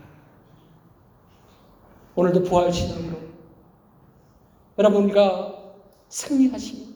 오늘도 2.15 2.43
부활 2.45 2.73
신앙으로 2.73 3.19
여러분 4.79 5.05
우리가 5.05 5.75
승리하시니 6.09 6.95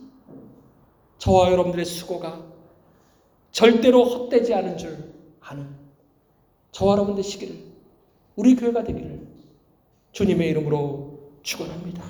저와 1.18 1.50
여러분들의 1.52 1.84
수고가 1.84 2.44
절대로 3.50 4.04
헛되지 4.04 4.54
않은 4.54 4.76
줄 4.76 5.12
아는 5.40 5.68
저와 6.72 6.92
여러분 6.92 7.14
되시기를 7.14 7.56
우리 8.36 8.56
교회가 8.56 8.82
되기를 8.84 9.26
주님의 10.12 10.50
이름으로 10.50 11.20
축원합니다. 11.42 12.02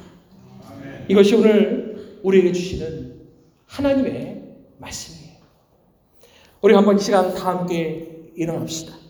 이것이 1.08 1.34
오늘 1.34 2.18
우리에게 2.22 2.52
주시는 2.52 3.20
하나님의 3.66 4.33
말씀이에요. 4.78 5.34
우리 6.60 6.74
한번 6.74 6.96
이 6.96 7.00
시간 7.00 7.34
다 7.34 7.58
함께 7.58 8.32
일어납시다. 8.36 9.03